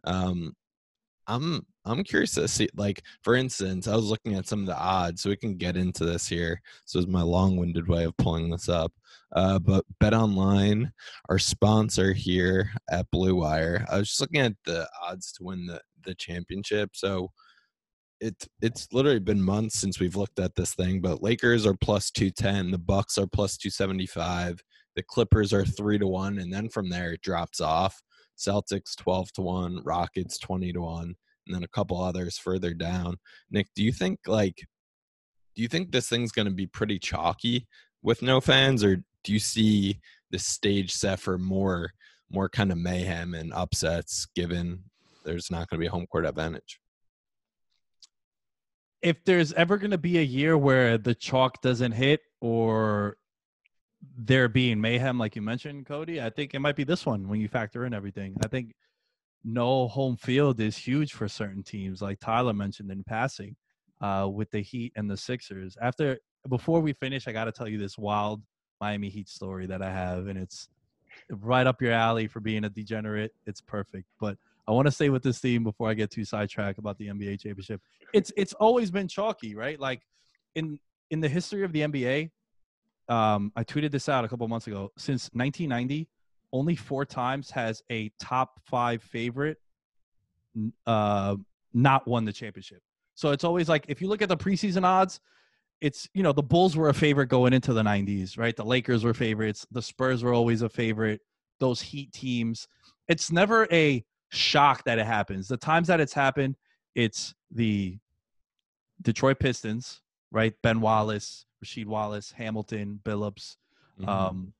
[0.04, 0.52] um
[1.28, 4.78] i'm I'm curious to see, like, for instance, I was looking at some of the
[4.78, 6.60] odds, so we can get into this here.
[6.84, 8.92] So it's my long-winded way of pulling this up.
[9.34, 10.90] Uh, but BetOnline,
[11.30, 15.66] our sponsor here at Blue Wire, I was just looking at the odds to win
[15.66, 16.90] the the championship.
[16.94, 17.30] So
[18.20, 22.10] it it's literally been months since we've looked at this thing, but Lakers are plus
[22.10, 24.60] two ten, the Bucks are plus two seventy five,
[24.96, 28.00] the Clippers are three to one, and then from there it drops off.
[28.38, 31.14] Celtics twelve to one, Rockets twenty to one
[31.48, 33.16] and then a couple others further down.
[33.50, 34.66] Nick, do you think like
[35.56, 37.66] do you think this thing's going to be pretty chalky
[38.02, 39.98] with no fans or do you see
[40.30, 41.90] the stage set for more
[42.30, 44.84] more kind of mayhem and upsets given
[45.24, 46.78] there's not going to be a home court advantage?
[49.00, 53.16] If there's ever going to be a year where the chalk doesn't hit or
[54.16, 57.40] there being mayhem like you mentioned Cody, I think it might be this one when
[57.40, 58.36] you factor in everything.
[58.44, 58.74] I think
[59.44, 63.56] no home field is huge for certain teams, like Tyler mentioned in passing,
[64.00, 65.76] uh, with the Heat and the Sixers.
[65.80, 68.42] After before we finish, I got to tell you this wild
[68.80, 70.68] Miami Heat story that I have, and it's
[71.30, 73.32] right up your alley for being a degenerate.
[73.46, 76.78] It's perfect, but I want to stay with this theme before I get too sidetracked
[76.78, 77.80] about the NBA championship.
[78.12, 79.80] It's it's always been chalky, right?
[79.80, 80.02] Like
[80.54, 80.78] in
[81.10, 82.30] in the history of the NBA,
[83.08, 84.92] um, I tweeted this out a couple months ago.
[84.98, 86.08] Since 1990,
[86.52, 89.58] only four times has a top five favorite
[90.86, 91.36] uh,
[91.74, 92.80] not won the championship.
[93.14, 95.20] So it's always like if you look at the preseason odds,
[95.80, 98.56] it's you know the Bulls were a favorite going into the 90s, right?
[98.56, 101.20] The Lakers were favorites, the Spurs were always a favorite,
[101.60, 102.68] those Heat teams.
[103.08, 105.48] It's never a shock that it happens.
[105.48, 106.56] The times that it's happened,
[106.94, 107.98] it's the
[109.02, 110.54] Detroit Pistons, right?
[110.62, 113.56] Ben Wallace, Rasheed Wallace, Hamilton, Billups,
[114.00, 114.08] mm-hmm.
[114.08, 114.52] um,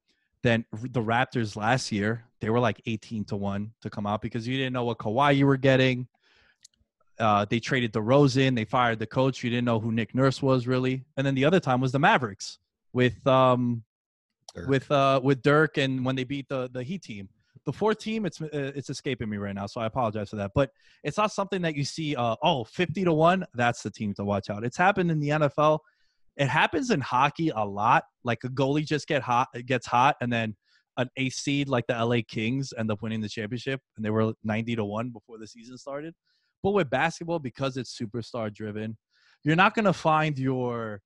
[0.43, 4.47] then the Raptors last year, they were like 18 to 1 to come out because
[4.47, 6.07] you didn't know what Kawhi you were getting.
[7.19, 8.55] Uh, they traded DeRozan.
[8.55, 9.43] They fired the coach.
[9.43, 11.05] You didn't know who Nick Nurse was really.
[11.17, 12.59] And then the other time was the Mavericks
[12.93, 13.83] with um,
[14.55, 14.69] Dirk.
[14.69, 17.29] with uh, with Dirk and when they beat the the Heat team.
[17.65, 20.53] The fourth team, it's uh, it's escaping me right now, so I apologize for that.
[20.55, 20.71] But
[21.03, 22.15] it's not something that you see.
[22.15, 24.65] Uh, oh, 50 to one, that's the team to watch out.
[24.65, 25.81] It's happened in the NFL
[26.39, 28.05] it happens in hockey a lot.
[28.25, 30.57] Like a goalie just get hot, gets hot, and then
[30.97, 34.33] an ace seed like the LA Kings end up winning the championship, and they were
[34.45, 36.15] 90 to one before the season started.
[36.63, 38.97] But with basketball, because it's superstar driven,
[39.45, 41.01] you're not going to find your,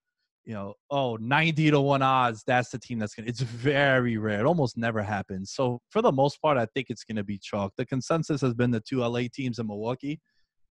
[0.45, 2.43] you know, oh, 90 to one odds.
[2.47, 4.41] That's the team that's going to, it's very rare.
[4.41, 5.53] It almost never happens.
[5.53, 7.73] So for the most part, I think it's going to be chalk.
[7.77, 10.21] The consensus has been the two LA teams in Milwaukee.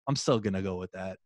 [0.08, 1.18] I'm still going to go with that.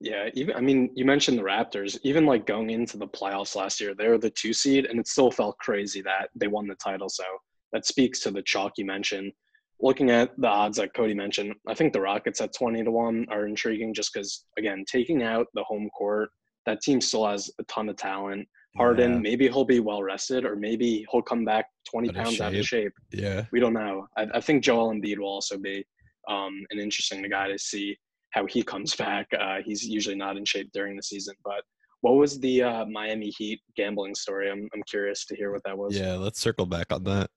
[0.00, 1.98] Yeah, even I mean, you mentioned the Raptors.
[2.02, 5.08] Even like going into the playoffs last year, they were the two seed, and it
[5.08, 7.08] still felt crazy that they won the title.
[7.08, 7.24] So
[7.72, 9.32] that speaks to the chalk you mentioned.
[9.80, 13.26] Looking at the odds that Cody mentioned, I think the Rockets at twenty to one
[13.30, 16.30] are intriguing, just because again, taking out the home court,
[16.66, 18.46] that team still has a ton of talent.
[18.76, 19.18] Harden, yeah.
[19.18, 22.66] maybe he'll be well rested, or maybe he'll come back twenty out pounds out of
[22.66, 22.92] shape.
[23.12, 24.08] Yeah, we don't know.
[24.16, 25.84] I, I think Joel Embiid will also be
[26.28, 27.96] um, an interesting guy to see
[28.34, 29.28] how he comes back.
[29.38, 31.34] Uh, he's usually not in shape during the season.
[31.44, 31.62] But
[32.00, 34.50] what was the uh, Miami Heat gambling story?
[34.50, 35.96] I'm I'm curious to hear what that was.
[35.96, 37.30] Yeah, let's circle back on that.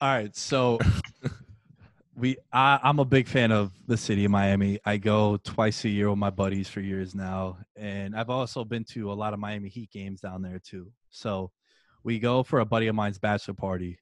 [0.00, 0.78] All right, so
[2.16, 4.78] we I, I'm a big fan of the city of Miami.
[4.84, 8.84] I go twice a year with my buddies for years now, and I've also been
[8.92, 10.92] to a lot of Miami Heat games down there too.
[11.10, 11.50] So
[12.04, 13.98] we go for a buddy of mine's bachelor party,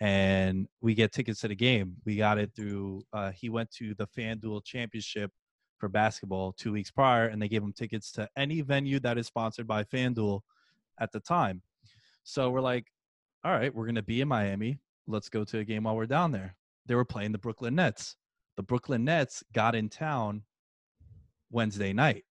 [0.00, 1.96] and we get tickets to the game.
[2.04, 3.02] We got it through.
[3.12, 5.30] Uh, he went to the FanDuel Championship
[5.78, 9.26] for basketball two weeks prior, and they gave him tickets to any venue that is
[9.26, 10.40] sponsored by FanDuel
[11.00, 11.62] at the time.
[12.24, 12.86] So we're like,
[13.44, 14.78] all right, we're gonna be in Miami.
[15.06, 18.16] Let's go to a game while we're down there they were playing the Brooklyn Nets.
[18.56, 20.42] The Brooklyn Nets got in town
[21.50, 22.24] Wednesday night.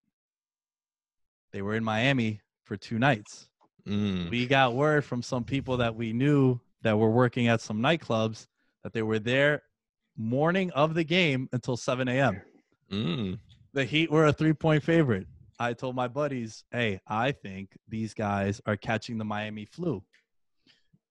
[1.52, 3.48] They were in Miami for two nights.
[3.88, 4.30] Mm.
[4.30, 8.48] We got word from some people that we knew that were working at some nightclubs
[8.84, 9.62] that they were there
[10.18, 12.42] morning of the game until 7 a.m.
[12.92, 13.40] Mm.
[13.74, 15.28] The Heat were a three point favorite.
[15.60, 20.04] I told my buddies, hey, I think these guys are catching the Miami flu.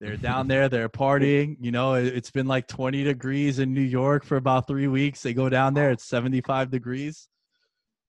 [0.01, 1.57] They're down there, they're partying.
[1.61, 5.23] You know, it- it's been like 20 degrees in New York for about three weeks.
[5.23, 7.29] They go down there, it's 75 degrees.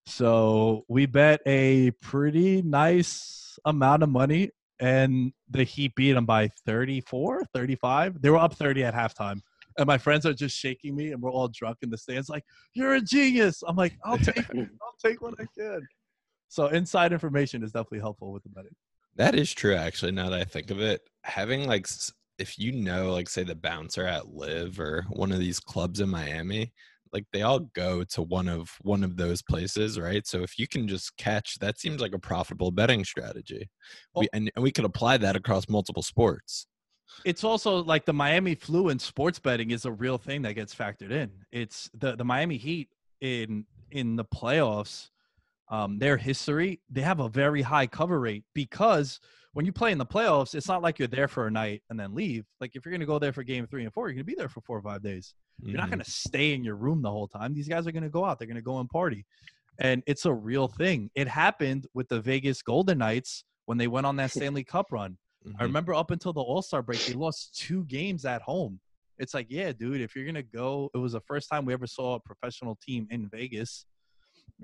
[0.07, 6.49] So we bet a pretty nice amount of money, and the Heat beat them by
[6.65, 8.21] 34, 35.
[8.21, 9.39] They were up 30 at halftime.
[9.77, 12.43] And my friends are just shaking me, and we're all drunk in the stands, like,
[12.73, 13.63] You're a genius.
[13.67, 15.85] I'm like, I'll take, I'll take what I can.
[16.47, 18.75] So inside information is definitely helpful with the betting.
[19.15, 20.11] That is true, actually.
[20.11, 21.87] Now that I think of it, having like,
[22.37, 26.09] if you know, like, say the bouncer at LIV or one of these clubs in
[26.09, 26.71] Miami,
[27.15, 30.27] like they all go to one of one of those places, right?
[30.27, 33.69] So if you can just catch, that seems like a profitable betting strategy.
[34.13, 34.19] Oh.
[34.19, 36.67] We and, and we could apply that across multiple sports.
[37.23, 40.73] It's also like the Miami flu in sports betting is a real thing that gets
[40.73, 41.31] factored in.
[41.51, 42.89] It's the the Miami Heat
[43.21, 45.09] in in the playoffs.
[45.69, 49.19] Um, their history, they have a very high cover rate because
[49.53, 51.99] when you play in the playoffs, it's not like you're there for a night and
[51.99, 52.45] then leave.
[52.61, 54.49] Like if you're gonna go there for game three and four, you're gonna be there
[54.49, 55.33] for four or five days.
[55.63, 55.91] You're not Mhm.
[55.91, 57.53] going to stay in your room the whole time.
[57.53, 58.37] These guys are going to go out.
[58.39, 59.25] They're going to go and party.
[59.79, 61.09] And it's a real thing.
[61.15, 65.17] It happened with the Vegas Golden Knights when they went on that Stanley Cup run.
[65.45, 65.61] I Mhm.
[65.61, 68.79] remember up until the All Star break, they lost two games at home.
[69.17, 71.73] It's like, yeah, dude, if you're going to go, it was the first time we
[71.73, 73.85] ever saw a professional team in Vegas,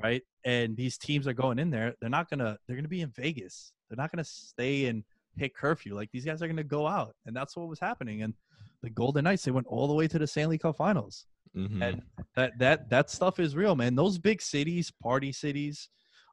[0.03, 0.21] right?
[0.43, 1.95] And these teams are going in there.
[2.01, 3.71] They're not going to, they're going to be in Vegas.
[3.89, 5.03] They're not going to stay and
[5.37, 5.95] hit curfew.
[5.95, 7.15] Like these guys are going to go out.
[7.25, 8.23] And that's what was happening.
[8.23, 8.33] And
[8.81, 11.83] the Golden Knights, they went all the way to the Stanley Cup finals Mhm.
[11.83, 12.01] and
[12.35, 15.89] that that that stuff is real man those big cities party cities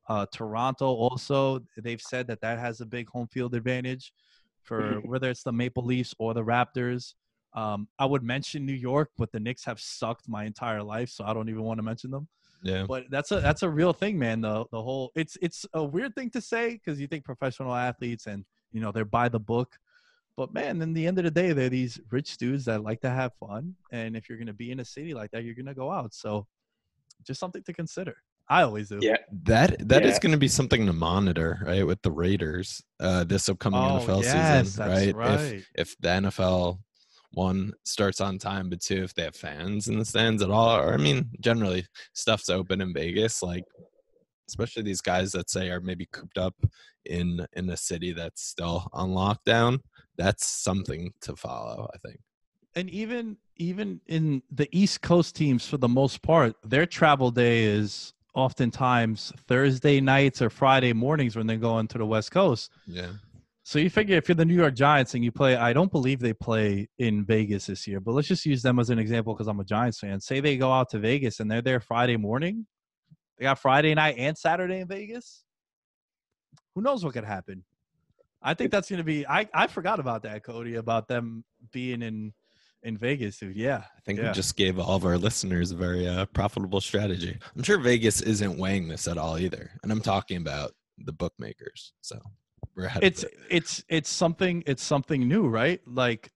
[0.09, 4.13] uh toronto also they've said that that has a big home field advantage
[4.69, 7.15] for whether it's the maple leafs or the raptors.
[7.55, 11.25] Um i would mention new york but the knicks have sucked my entire life so
[11.25, 12.29] i don't even want to mention them.
[12.63, 12.85] Yeah.
[12.87, 16.15] but that's a that's a real thing man the the whole it's it's a weird
[16.15, 19.79] thing to say because you think professional athletes and you know they're by the book.
[20.37, 23.11] But man in the end of the day they're these rich dudes that like to
[23.11, 25.73] have fun and if you're going to be in a city like that you're going
[25.75, 26.13] to go out.
[26.15, 26.47] So
[27.25, 28.17] just something to consider
[28.49, 29.17] i always do Yeah.
[29.45, 30.21] That that is Yeah.
[30.21, 31.87] going to be something to monitor, right?
[31.87, 35.15] With the Raiders, uh, this upcoming oh NFL yes season, that's right?
[35.15, 36.79] right, If if the NFL
[37.33, 40.79] one starts on time, but two, if they have fans in the stands at all,
[40.81, 43.65] or I mean, generally stuff's open in Vegas, like
[44.49, 46.55] especially these guys that say are maybe cooped up
[47.05, 49.81] in in a city that's still on lockdown.
[50.17, 52.19] That's something to follow, I think.
[52.75, 57.65] and even even in the east coast teams for the most part their travel day
[57.65, 63.13] is oftentimes thursday nights or friday mornings when they're going to the west coast Yeah.
[63.69, 66.21] So you figure if you're the New York Giants and you play, I don't believe
[66.21, 69.47] they play in Vegas this year, but let's just use them as an example because
[69.47, 70.21] I'm a Giants fan.
[70.21, 72.67] Say they go out to Vegas and they're there Friday morning.
[73.37, 75.45] They got Friday night and Saturday in Vegas.
[76.75, 77.63] Who knows what could happen?
[78.41, 79.27] I think that's going to be.
[79.27, 82.33] I I forgot about that, Cody, about them being in
[82.83, 83.57] in Vegas, dude.
[83.57, 84.29] Yeah, I think Yeah.
[84.29, 87.37] we just gave all of our listeners a very uh, profitable strategy.
[87.57, 91.93] I'm sure Vegas isn't weighing this at all either, and I'm talking about the bookmakers.
[92.01, 92.21] So
[92.75, 93.03] we're ahead.
[93.05, 93.39] it's of it.
[93.51, 95.81] it's it's something it's something new, right?
[95.87, 96.31] Like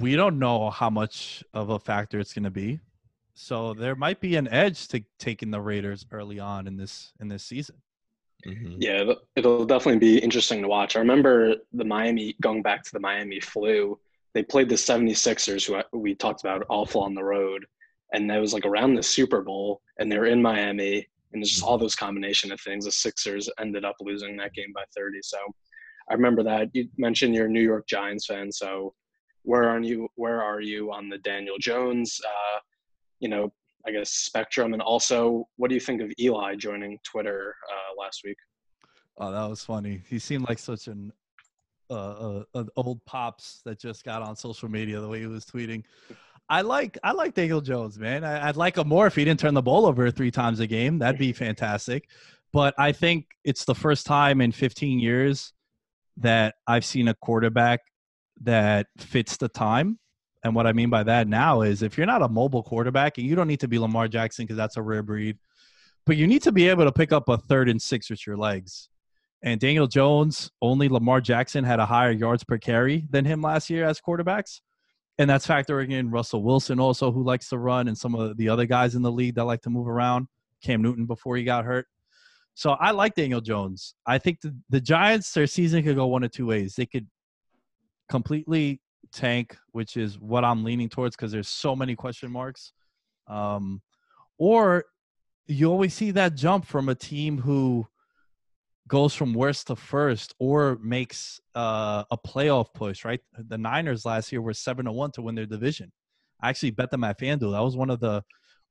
[0.00, 2.80] we don't know how much of a factor it's going to be.
[3.34, 7.28] So there might be an edge to taking the Raiders early on in this in
[7.28, 7.76] this season.
[8.46, 8.76] Mhm.
[8.78, 10.94] Yeah, it'll- it'll definitely be interesting to watch.
[10.94, 13.98] I remember the Miami, going back to the Miami flu,
[14.34, 17.66] they played the 76ers, who I- we talked about awful on the road.
[18.12, 21.50] And that was like around the Super Bowl, and they were in Miami, and it's
[21.50, 22.86] just all those combination of things.
[22.86, 25.18] The Sixers ended up losing that game by 30.
[25.22, 25.38] So
[26.10, 26.68] I remember that.
[26.72, 28.50] You mentioned you're a New York Giants fan.
[28.50, 28.94] So
[29.42, 30.08] where are you?
[30.14, 32.60] Where are you on the Daniel Jones, uh,
[33.20, 33.52] you know,
[33.86, 34.72] I guess spectrum?
[34.72, 38.36] And also, what do you think of Eli joining Twitter uh, last week?
[39.18, 40.02] Oh, that was funny.
[40.08, 41.12] He seemed like such an
[41.90, 45.84] uh, uh, old pops that just got on social media the way he was tweeting.
[46.50, 48.24] I like I like Daniel Jones, man.
[48.24, 50.66] I, would like him more if he didn't turn the ball over three times a
[50.66, 50.98] game.
[50.98, 52.08] That'd be fantastic.
[52.52, 55.52] But I think it's the first time in 15 years
[56.16, 57.80] that I've seen a quarterback
[58.42, 59.98] that fits the time.
[60.44, 63.26] And what I mean by that now is if you're not a mobile quarterback, and
[63.26, 65.36] you don't need to be Lamar Jackson because that's a rare breed,
[66.06, 68.36] but you need to be able to pick up a third and six with your
[68.36, 68.88] legs.
[69.42, 73.70] And Daniel Jones, only Lamar Jackson had a higher yards per carry than him last
[73.70, 74.60] year as quarterbacks
[75.18, 78.48] and that's factoring in Russell Wilson also, who likes to run, and some of the
[78.48, 80.28] other guys in the league that like to move around.
[80.62, 81.86] Cam Newton before he got hurt.
[82.54, 83.94] So I like Daniel Jones.
[84.06, 86.74] I think the, the Giants, their season could go one of two ways.
[86.74, 87.06] They could
[88.08, 88.80] completely
[89.12, 92.72] tank, which is what I'm leaning towards because there's so many question marks.
[93.28, 93.82] Um,
[94.36, 94.84] or
[95.46, 97.86] you always see that jump from a team who
[98.88, 103.20] goes from worst to first or makes uh, a playoff push, right?
[103.36, 105.92] The Niners last year were 7 to 1 to win their division.
[106.40, 107.52] I actually bet them at FanDuel.
[107.52, 108.22] That was one of the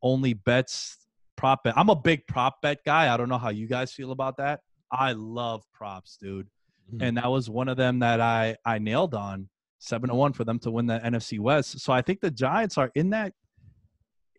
[0.02, 0.98] only bets
[1.36, 1.78] prop bet.
[1.78, 3.14] I'm a big prop bet guy.
[3.14, 4.62] I don't know how you guys feel about that.
[4.92, 6.48] I love props, dude.
[6.92, 7.04] Mm-hmm.
[7.04, 9.50] And that was one of them that I I nailed on
[9.80, 11.80] 7 to 1 for them to win the NFC West.
[11.82, 13.34] So I think the Giants are in that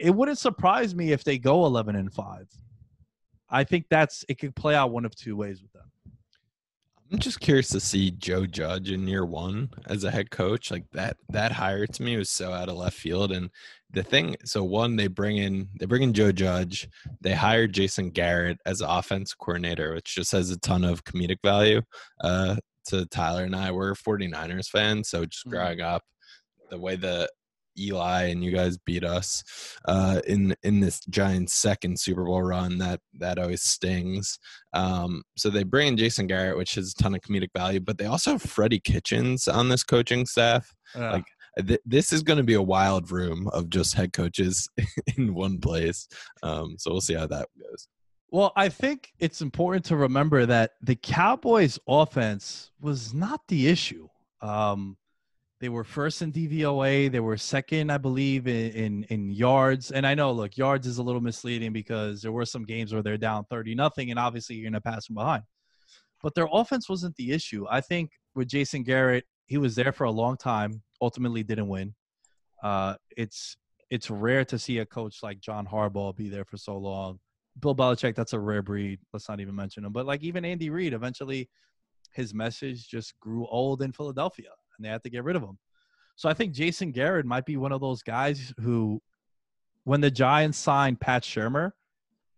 [0.00, 2.46] it wouldn't surprise me if they go 11 and 5.
[3.50, 5.90] I think that's it could play out one of two ways with them.
[7.10, 10.70] I'm just curious to see Joe Judge in year one as a head coach.
[10.70, 13.32] Like that that hire to me was so out of left field.
[13.32, 13.50] And
[13.90, 16.86] the thing, so one, they bring in they bring in Joe Judge.
[17.22, 21.80] They hired Jason Garrett as offense coordinator, which just has a ton of comedic value.
[22.20, 22.56] Uh,
[22.88, 25.56] to Tyler and I, we're 49ers fans, so just mm-hmm.
[25.56, 26.02] growing up,
[26.70, 27.28] the way the
[27.78, 29.42] Eli and you guys beat us
[29.86, 32.78] uh, in in this Giants' second Super Bowl run.
[32.78, 34.38] That that always stings.
[34.74, 37.98] Um, so they bring in Jason Garrett, which has a ton of comedic value, but
[37.98, 40.74] they also have Freddie Kitchens on this coaching staff.
[40.94, 41.12] Yeah.
[41.12, 41.24] Like
[41.66, 44.68] th- this is going to be a wild room of just head coaches
[45.16, 46.08] in one place.
[46.42, 47.88] Um, so we'll see how that goes.
[48.30, 54.08] Well, I think it's important to remember that the Cowboys' offense was not the issue.
[54.42, 54.98] Um,
[55.60, 57.10] they were first in DVOA.
[57.10, 59.90] They were second, I believe, in, in, in yards.
[59.90, 63.02] And I know, look, yards is a little misleading because there were some games where
[63.02, 65.42] they're down thirty nothing, and obviously you're to pass them behind.
[66.22, 67.66] But their offense wasn't the issue.
[67.68, 70.82] I think with Jason Garrett, he was there for a long time.
[71.00, 71.94] Ultimately, didn't win.
[72.62, 73.56] Uh, it's
[73.90, 77.18] it's rare to see a coach like John Harbaugh be there for so long.
[77.58, 79.00] Bill Belichick, that's a rare breed.
[79.12, 79.92] Let's not even mention him.
[79.92, 81.48] But like even Andy Reid, eventually
[82.12, 85.58] his message just grew old in Philadelphia and they had to get rid of him.
[86.16, 89.02] So I think Jason Garrett might be one of those guys who,
[89.84, 91.72] when the Giants signed Pat Shurmur,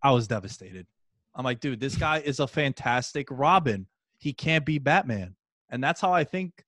[0.03, 0.85] I was devastated.
[1.33, 3.87] I'm like, dude, this guy is a fantastic Robin.
[4.17, 5.35] He can't be Batman.
[5.69, 6.63] And that's how I think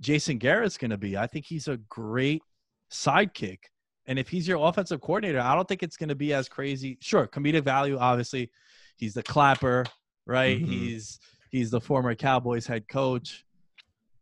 [0.00, 1.16] Jason Garrett's going to be.
[1.16, 2.42] I think he's a great
[2.90, 3.58] sidekick.
[4.06, 6.98] And if he's your offensive coordinator, I don't think it's going to be as crazy.
[7.00, 8.50] Sure, comedic value, obviously.
[8.96, 9.84] He's the clapper,
[10.26, 10.58] right?
[10.58, 10.70] Mm-hmm.
[10.70, 11.18] He's
[11.50, 13.44] he's the former Cowboys head coach.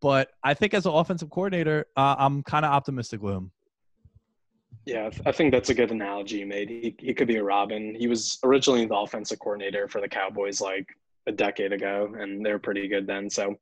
[0.00, 3.50] But I think as an offensive coordinator, uh, I'm kind of optimistic with him.
[4.86, 6.70] Yeah, I think that's a good analogy you made.
[6.70, 7.94] He, he could be a Robin.
[7.94, 10.86] He was originally the offensive coordinator for the Cowboys like
[11.26, 13.28] a decade ago, and they were pretty good then.
[13.28, 13.56] So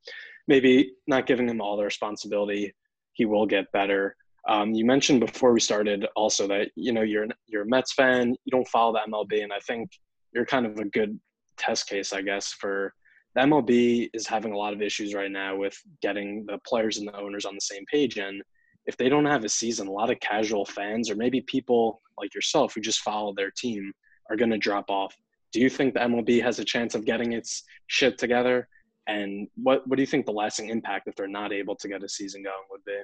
[0.47, 2.73] maybe not giving him all the responsibility,
[3.15, 4.15] he will get better.
[4.49, 8.31] Um, you mentioned before we started also that you know you're you're a Mets fan.
[8.45, 9.91] You don't follow the MLB, and I think
[10.33, 11.19] you're kind of a good
[11.57, 12.95] test case, I guess, for
[13.35, 17.07] the MLB is having a lot of issues right now with getting the players and
[17.07, 18.19] the owners on the same page.
[18.19, 18.43] And
[18.87, 22.35] if they don't have a season, a lot of casual fans or maybe people like
[22.35, 23.93] yourself who just follow their team
[24.31, 25.15] are going to drop off.
[25.53, 28.69] Do you think the MLB has a chance of getting its shit together?
[29.07, 32.03] And what what do you think the lasting impact if they're not able to get
[32.03, 32.99] a season going would be?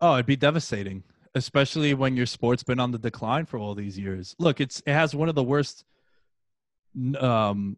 [0.00, 1.04] Oh, it'd be devastating,
[1.36, 4.34] especially when your sport's been on the decline for all these years.
[4.40, 5.84] Look, it's it has one of the worst
[7.20, 7.76] um,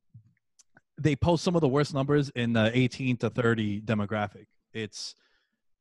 [0.99, 4.47] they post some of the worst numbers in the 18 to 30 demographic.
[4.73, 5.15] It's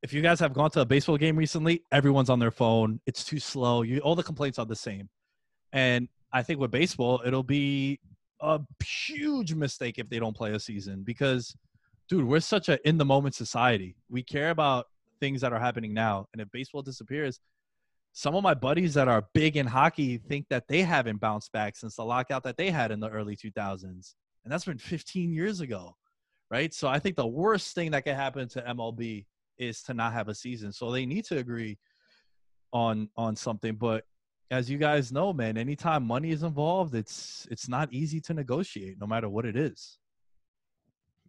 [0.03, 2.99] if you guys have gone to a baseball game recently, everyone's on their phone.
[3.07, 3.81] It's too slow.
[3.81, 5.09] You all the complaints are the same.
[5.73, 7.99] And I think with baseball, it'll be
[8.41, 11.55] a huge mistake if they don't play a season because
[12.07, 13.95] dude, we're such a in the moment society.
[14.09, 14.85] We care about
[15.19, 16.27] things that are happening now.
[16.31, 17.39] And if baseball disappears,
[18.13, 21.75] some of my buddies that are big in hockey think that they haven't bounced back
[21.75, 24.13] since the lockout that they had in the early 2000s
[24.47, 25.97] and that's been 15 years ago,
[26.49, 26.73] right?
[26.73, 29.25] So I think the worst thing that could happen to MLB
[29.57, 30.71] is to not have a season.
[30.71, 31.77] So they need to agree
[32.71, 33.75] on on something.
[33.75, 34.05] But
[34.49, 38.97] as you guys know, man, anytime money is involved, it's it's not easy to negotiate,
[39.01, 39.97] no matter what it is.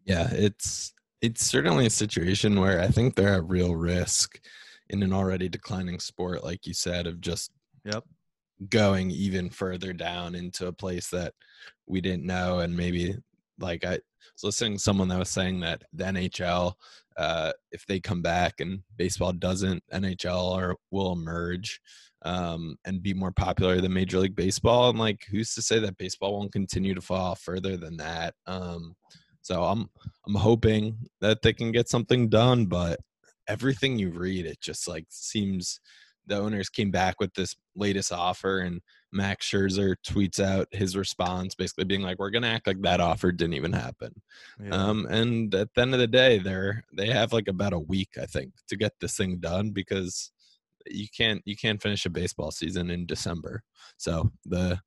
[0.05, 4.39] Yeah, it's it's certainly a situation where I think they're at real risk
[4.91, 7.51] in an already declining sport, like you said, of just
[7.85, 8.05] Yep.
[8.69, 11.35] going even further down into a place that
[11.89, 13.15] we didn't know and maybe
[13.59, 13.99] like I
[14.35, 16.75] was listening to someone that was saying that the NHL,
[17.17, 21.81] uh, if they come back and baseball doesn't, NHL or will emerge
[22.23, 24.91] um, and be more popular than Major League Baseball.
[24.91, 28.35] And like, who's to say that baseball won't continue to fall further than that?
[28.47, 28.95] Um,
[29.43, 29.89] so I'm
[30.27, 33.01] I'm hoping that they can get something done, but
[33.49, 35.81] everything you read, it just like seems
[36.29, 38.81] the owners came back with this latest offer and
[39.13, 43.33] Max Scherzer tweets out his response, basically being like, "We're gonna act like that offer
[43.33, 44.21] didn't even happen."
[44.63, 44.71] Yeah.
[44.71, 48.11] Um, and at the end of the day, they're they have like about a week,
[48.21, 50.31] I think, to get this thing done because
[50.87, 53.63] you can't you can't finish a baseball season in December.
[53.97, 54.81] So the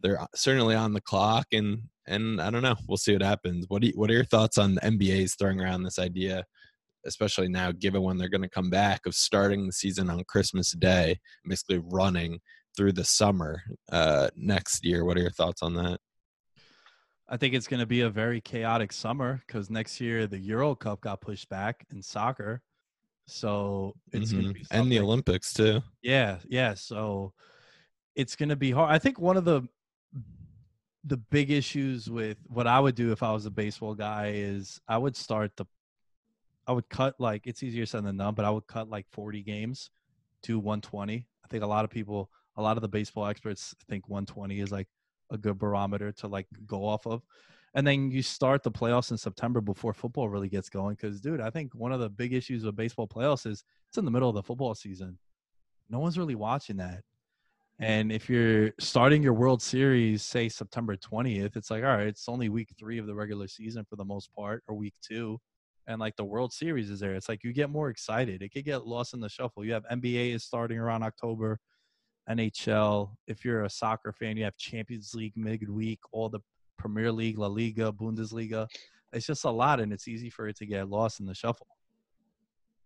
[0.00, 3.66] they're certainly on the clock, and and I don't know, we'll see what happens.
[3.68, 6.44] What do you, what are your thoughts on the NBA's throwing around this idea?
[7.08, 10.72] Especially now, given when they're going to come back, of starting the season on Christmas
[10.72, 12.40] Day, basically running
[12.76, 15.04] through the summer uh, next year.
[15.04, 15.98] What are your thoughts on that?
[17.28, 20.74] I think it's going to be a very chaotic summer because next year the Euro
[20.74, 22.62] Cup got pushed back in soccer,
[23.26, 25.82] so it's going to be and the Olympics too.
[26.00, 26.72] Yeah, yeah.
[26.74, 27.34] So
[28.16, 28.90] it's going to be hard.
[28.90, 29.62] I think one of the
[31.04, 34.80] the big issues with what I would do if I was a baseball guy is
[34.88, 35.66] I would start the
[36.68, 39.42] I would cut like it's easier said than done, but I would cut like 40
[39.42, 39.90] games
[40.42, 41.26] to 120.
[41.44, 44.70] I think a lot of people, a lot of the baseball experts think 120 is
[44.70, 44.86] like
[45.30, 47.22] a good barometer to like go off of.
[47.74, 50.94] And then you start the playoffs in September before football really gets going.
[50.94, 54.04] Because, dude, I think one of the big issues with baseball playoffs is it's in
[54.04, 55.18] the middle of the football season.
[55.88, 57.02] No one's really watching that.
[57.78, 62.28] And if you're starting your World Series, say September 20th, it's like, all right, it's
[62.28, 65.40] only week three of the regular season for the most part, or week two.
[65.88, 67.14] And like the World Series is there.
[67.14, 68.42] It's like you get more excited.
[68.42, 69.64] It could get lost in the shuffle.
[69.64, 71.58] You have NBA is starting around October,
[72.28, 73.16] NHL.
[73.26, 76.40] If you're a soccer fan, you have Champions League midweek, all the
[76.76, 78.68] Premier League, La Liga, Bundesliga.
[79.14, 81.66] It's just a lot, and it's easy for it to get lost in the shuffle.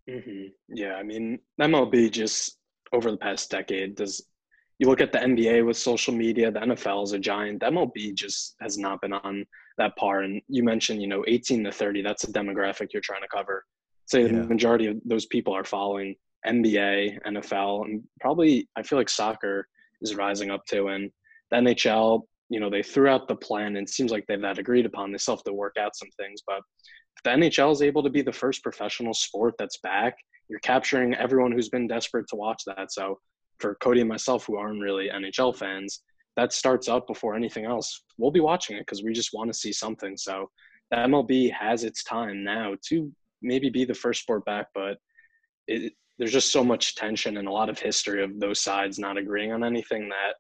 [0.09, 2.59] hmm Yeah, I mean, MLB just
[2.93, 4.25] over the past decade does.
[4.83, 7.61] You look at the NBA with social media, the NFL is a giant.
[7.61, 9.47] The MLB just has not been on
[9.78, 10.22] that par.
[10.22, 13.64] And you mentioned, you know, 18 to 30, that's a demographic you're trying to cover.
[14.07, 14.47] Say the Yeah.
[14.47, 19.68] majority of those people are following NBA, NFL, and probably I feel like soccer
[20.01, 20.89] is rising up too.
[20.89, 21.12] And
[21.53, 24.59] the NHL, you know, they threw out the plan and it seems like they've that
[24.59, 25.12] agreed upon.
[25.12, 26.59] They still have to work out some things, but
[27.16, 30.16] if the NHL is able to be the first professional sport that's back,
[30.49, 32.91] you're capturing everyone who's been desperate to watch that.
[32.93, 33.20] So
[33.63, 36.03] for Cody and myself, who aren't really NHL fans,
[36.37, 38.03] that starts up before anything else.
[38.19, 40.17] We'll be watching it because we just want to see something.
[40.17, 40.51] So
[40.91, 43.11] the MLB has its time now to
[43.41, 44.99] maybe be the first sport back, but
[45.67, 49.17] it, there's just so much tension and a lot of history of those sides not
[49.17, 50.35] agreeing on anything that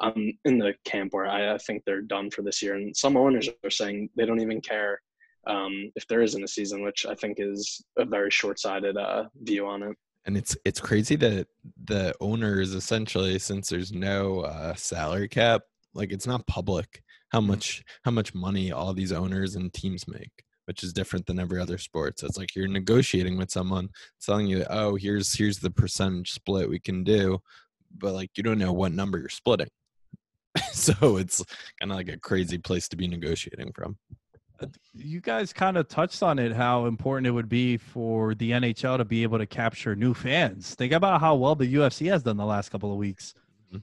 [0.00, 2.74] I'm in the camp where I, I think they're done for this year.
[2.74, 5.00] And some owners are saying they don't even care
[5.46, 9.66] um, if there isn't a season, which I think is a very short-sighted uh, view
[9.66, 9.96] on it.
[10.26, 11.46] And it's it's crazy that
[11.84, 15.62] the owners essentially since there's no uh, salary cap
[15.94, 20.44] like it's not public how much how much money all these owners and teams make
[20.66, 22.16] which is different than every other sport.
[22.16, 23.88] So it's like you're negotiating with someone
[24.24, 27.40] telling you oh here's here's the percentage split we can do
[27.96, 29.68] but like you don't know what number you're splitting.
[30.72, 31.44] So it's
[31.80, 33.96] kind of like a crazy place to be negotiating from
[34.94, 38.98] you guys kind of touched on it how important it would be for the NHL
[38.98, 40.74] to be able to capture new fans.
[40.74, 43.34] Think about how well the UFC has done the last couple of weeks.
[43.72, 43.82] Mhm.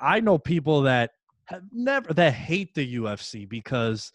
[0.00, 1.12] I know people that
[1.44, 4.12] have never that hate the UFC because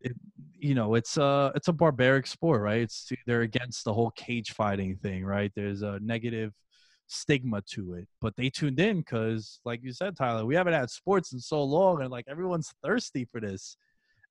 [0.00, 0.14] it,
[0.58, 2.80] you know it's a it's a barbaric sport, right?
[2.82, 5.52] It's they're against the whole cage fighting thing, right?
[5.54, 6.52] There's a negative
[7.06, 10.90] stigma to it, but they tuned in because, like you said, Tyler, we haven't had
[10.90, 13.76] sports in so long, and like everyone's thirsty for this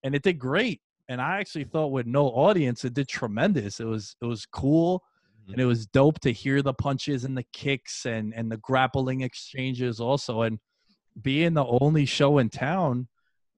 [0.03, 0.81] and it did great.
[1.09, 3.79] And I actually thought with no audience, it did tremendous.
[3.79, 5.03] It was it was cool,
[5.43, 5.53] mm-hmm.
[5.53, 9.21] and it was dope to hear the punches and the kicks and and the grappling
[9.21, 10.43] exchanges also.
[10.43, 10.59] And
[11.21, 13.07] being the only show in town,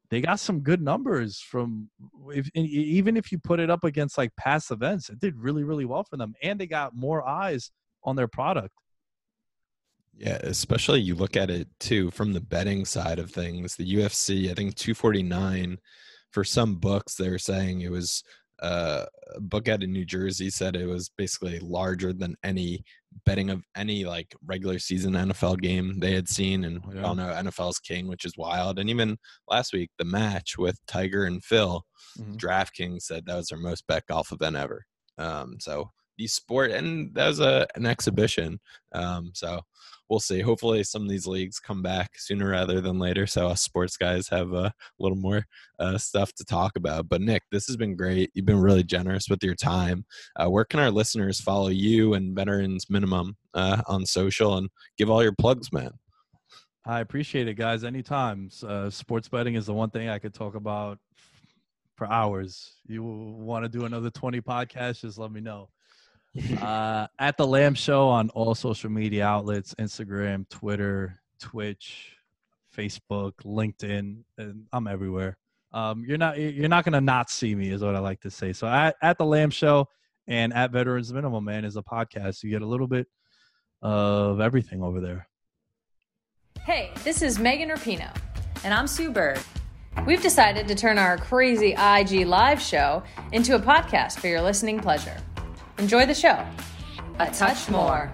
[0.10, 1.90] they got some good numbers from
[2.30, 5.86] if even if you put it up against like past events, it did really really
[5.86, 7.70] well for them, and they got more eyes
[8.04, 8.74] on their product.
[10.18, 13.76] Yeah, especially you look at it too from the betting side of things.
[13.76, 15.78] The UFC, I think 249
[16.36, 18.22] for some books they're saying it was
[18.62, 19.06] uh,
[19.36, 22.84] a book out in New Jersey said it was basically larger than any
[23.26, 27.28] betting of any like regular season NFL game they had seen and we all know
[27.28, 29.18] NFL's king which is wild and even
[29.50, 31.84] last week the match with Tiger and Phil
[32.20, 32.38] Mhm.
[32.38, 34.86] DraftKings said that was their most bet golf event ever.
[35.18, 38.60] Um, so the sport, and that was a an exhibition.
[38.94, 39.62] Um, so
[40.10, 40.42] we'll see.
[40.42, 44.28] Hopefully, some of these leagues come back sooner rather than later, so us sports guys
[44.30, 45.46] have a little more
[45.80, 47.10] uh, stuff to talk about.
[47.10, 48.32] But Nick, this has been great.
[48.34, 50.06] You've been really generous with your time.
[50.36, 55.10] Uh, where can our listeners follow you and Veterans Minimum uh, on social and give
[55.10, 55.92] all your plugs, man?
[56.86, 57.84] I appreciate it, guys.
[57.84, 58.50] Anytime.
[58.66, 61.00] Uh, sports betting is the one thing I could talk about
[61.96, 62.74] for hours.
[62.86, 65.70] You want to do another 20 podcasts, just let me know.
[66.62, 72.18] uh, at the Lamb Show on all social media outlets Instagram, Twitter, Twitch,
[72.76, 75.38] Facebook, LinkedIn, and I'm everywhere.
[75.72, 78.54] Um, you're not you're not gonna not see me, is what I like to say.
[78.54, 79.88] So at, at the Lamb Show
[80.28, 82.44] and at Veterans Minimum, man, is a podcast.
[82.44, 83.08] You get a little bit
[83.82, 85.28] of everything over there.
[86.64, 88.16] Hey, this is Megan Rapinoe.
[88.64, 89.40] And I'm Sue Bird.
[90.06, 94.80] We've decided to turn our crazy IG live show into a podcast for your listening
[94.80, 95.16] pleasure.
[95.78, 96.46] Enjoy the show.
[97.20, 98.14] A touch more.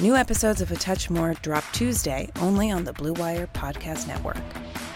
[0.00, 4.42] New episodes of A Touch More drop Tuesday only on the Blue Wire Podcast Network.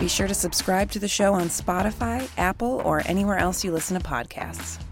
[0.01, 4.01] Be sure to subscribe to the show on Spotify, Apple, or anywhere else you listen
[4.01, 4.82] to podcasts.